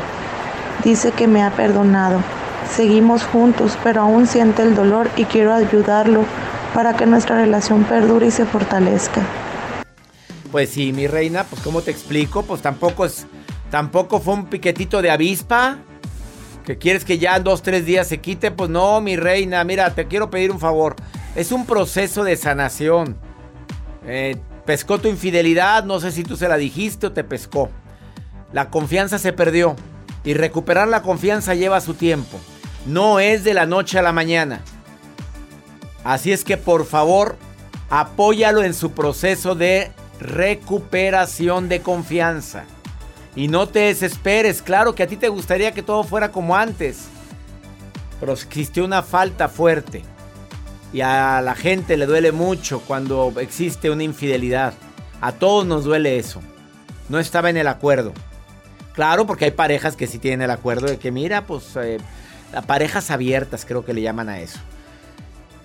Dice 0.83 1.11
que 1.11 1.27
me 1.27 1.43
ha 1.43 1.51
perdonado. 1.51 2.21
Seguimos 2.69 3.23
juntos, 3.23 3.77
pero 3.83 4.01
aún 4.01 4.27
siente 4.27 4.61
el 4.61 4.75
dolor 4.75 5.09
y 5.17 5.25
quiero 5.25 5.53
ayudarlo 5.53 6.23
para 6.73 6.95
que 6.95 7.05
nuestra 7.05 7.37
relación 7.37 7.83
perdure 7.83 8.27
y 8.27 8.31
se 8.31 8.45
fortalezca. 8.45 9.21
Pues 10.51 10.69
sí, 10.69 10.93
mi 10.93 11.07
reina, 11.07 11.43
pues 11.43 11.61
¿cómo 11.61 11.81
te 11.81 11.91
explico? 11.91 12.43
Pues 12.43 12.61
tampoco 12.61 13.05
es, 13.05 13.27
tampoco 13.69 14.19
fue 14.19 14.35
un 14.35 14.45
piquetito 14.45 15.01
de 15.01 15.11
avispa. 15.11 15.79
Que 16.65 16.77
quieres 16.77 17.03
que 17.03 17.17
ya 17.17 17.35
en 17.35 17.43
dos, 17.43 17.63
tres 17.63 17.85
días 17.85 18.07
se 18.07 18.19
quite. 18.19 18.51
Pues 18.51 18.69
no, 18.69 19.01
mi 19.01 19.15
reina, 19.15 19.63
mira, 19.63 19.93
te 19.95 20.07
quiero 20.07 20.29
pedir 20.29 20.51
un 20.51 20.59
favor. 20.59 20.95
Es 21.35 21.51
un 21.51 21.65
proceso 21.65 22.23
de 22.23 22.37
sanación. 22.37 23.17
Eh, 24.05 24.37
pescó 24.65 24.99
tu 24.99 25.07
infidelidad, 25.07 25.83
no 25.83 25.99
sé 25.99 26.11
si 26.11 26.23
tú 26.23 26.37
se 26.37 26.47
la 26.47 26.57
dijiste 26.57 27.07
o 27.07 27.11
te 27.11 27.23
pescó. 27.23 27.69
La 28.53 28.69
confianza 28.69 29.19
se 29.19 29.33
perdió. 29.33 29.75
Y 30.23 30.33
recuperar 30.33 30.87
la 30.87 31.01
confianza 31.01 31.55
lleva 31.55 31.81
su 31.81 31.93
tiempo. 31.93 32.39
No 32.85 33.19
es 33.19 33.43
de 33.43 33.53
la 33.53 33.65
noche 33.65 33.99
a 33.99 34.01
la 34.01 34.11
mañana. 34.11 34.61
Así 36.03 36.31
es 36.31 36.43
que 36.43 36.57
por 36.57 36.85
favor, 36.85 37.37
apóyalo 37.89 38.63
en 38.63 38.73
su 38.73 38.91
proceso 38.91 39.55
de 39.55 39.91
recuperación 40.19 41.69
de 41.69 41.81
confianza. 41.81 42.63
Y 43.35 43.47
no 43.47 43.67
te 43.67 43.79
desesperes, 43.79 44.61
claro 44.61 44.95
que 44.95 45.03
a 45.03 45.07
ti 45.07 45.15
te 45.15 45.29
gustaría 45.29 45.71
que 45.71 45.83
todo 45.83 46.03
fuera 46.03 46.31
como 46.31 46.55
antes. 46.55 47.05
Pero 48.19 48.33
existió 48.33 48.83
una 48.83 49.03
falta 49.03 49.47
fuerte. 49.47 50.03
Y 50.91 51.01
a 51.01 51.41
la 51.41 51.55
gente 51.55 51.97
le 51.97 52.05
duele 52.05 52.31
mucho 52.31 52.81
cuando 52.81 53.33
existe 53.39 53.89
una 53.89 54.03
infidelidad. 54.03 54.73
A 55.21 55.33
todos 55.33 55.65
nos 55.65 55.83
duele 55.83 56.17
eso. 56.17 56.41
No 57.09 57.19
estaba 57.19 57.49
en 57.49 57.57
el 57.57 57.67
acuerdo. 57.67 58.13
Claro, 58.93 59.25
porque 59.27 59.45
hay 59.45 59.51
parejas 59.51 59.95
que 59.95 60.07
sí 60.07 60.19
tienen 60.19 60.41
el 60.41 60.51
acuerdo 60.51 60.87
de 60.87 60.97
que, 60.97 61.11
mira, 61.11 61.45
pues, 61.45 61.75
eh, 61.75 61.99
parejas 62.67 63.11
abiertas 63.11 63.65
creo 63.65 63.85
que 63.85 63.93
le 63.93 64.01
llaman 64.01 64.29
a 64.29 64.39
eso. 64.39 64.59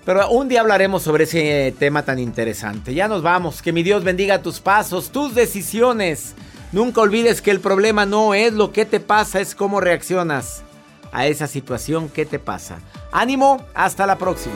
Pero 0.05 0.29
un 0.29 0.47
día 0.47 0.61
hablaremos 0.61 1.01
sobre 1.01 1.23
ese 1.23 1.73
tema 1.79 2.03
tan 2.03 2.19
interesante. 2.19 2.93
Ya 2.93 3.07
nos 3.07 3.23
vamos. 3.23 3.63
Que 3.63 3.73
mi 3.73 3.81
Dios 3.81 4.03
bendiga 4.03 4.43
tus 4.43 4.59
pasos, 4.59 5.09
tus 5.09 5.33
decisiones. 5.33 6.35
Nunca 6.71 7.01
olvides 7.01 7.41
que 7.41 7.51
el 7.51 7.59
problema 7.59 8.05
no 8.05 8.35
es 8.35 8.53
lo 8.53 8.71
que 8.71 8.85
te 8.85 8.99
pasa, 8.99 9.39
es 9.39 9.55
cómo 9.55 9.81
reaccionas 9.81 10.61
a 11.11 11.25
esa 11.25 11.47
situación 11.47 12.09
que 12.09 12.25
te 12.25 12.37
pasa. 12.37 12.79
Ánimo, 13.11 13.65
hasta 13.73 14.05
la 14.05 14.17
próxima. 14.17 14.55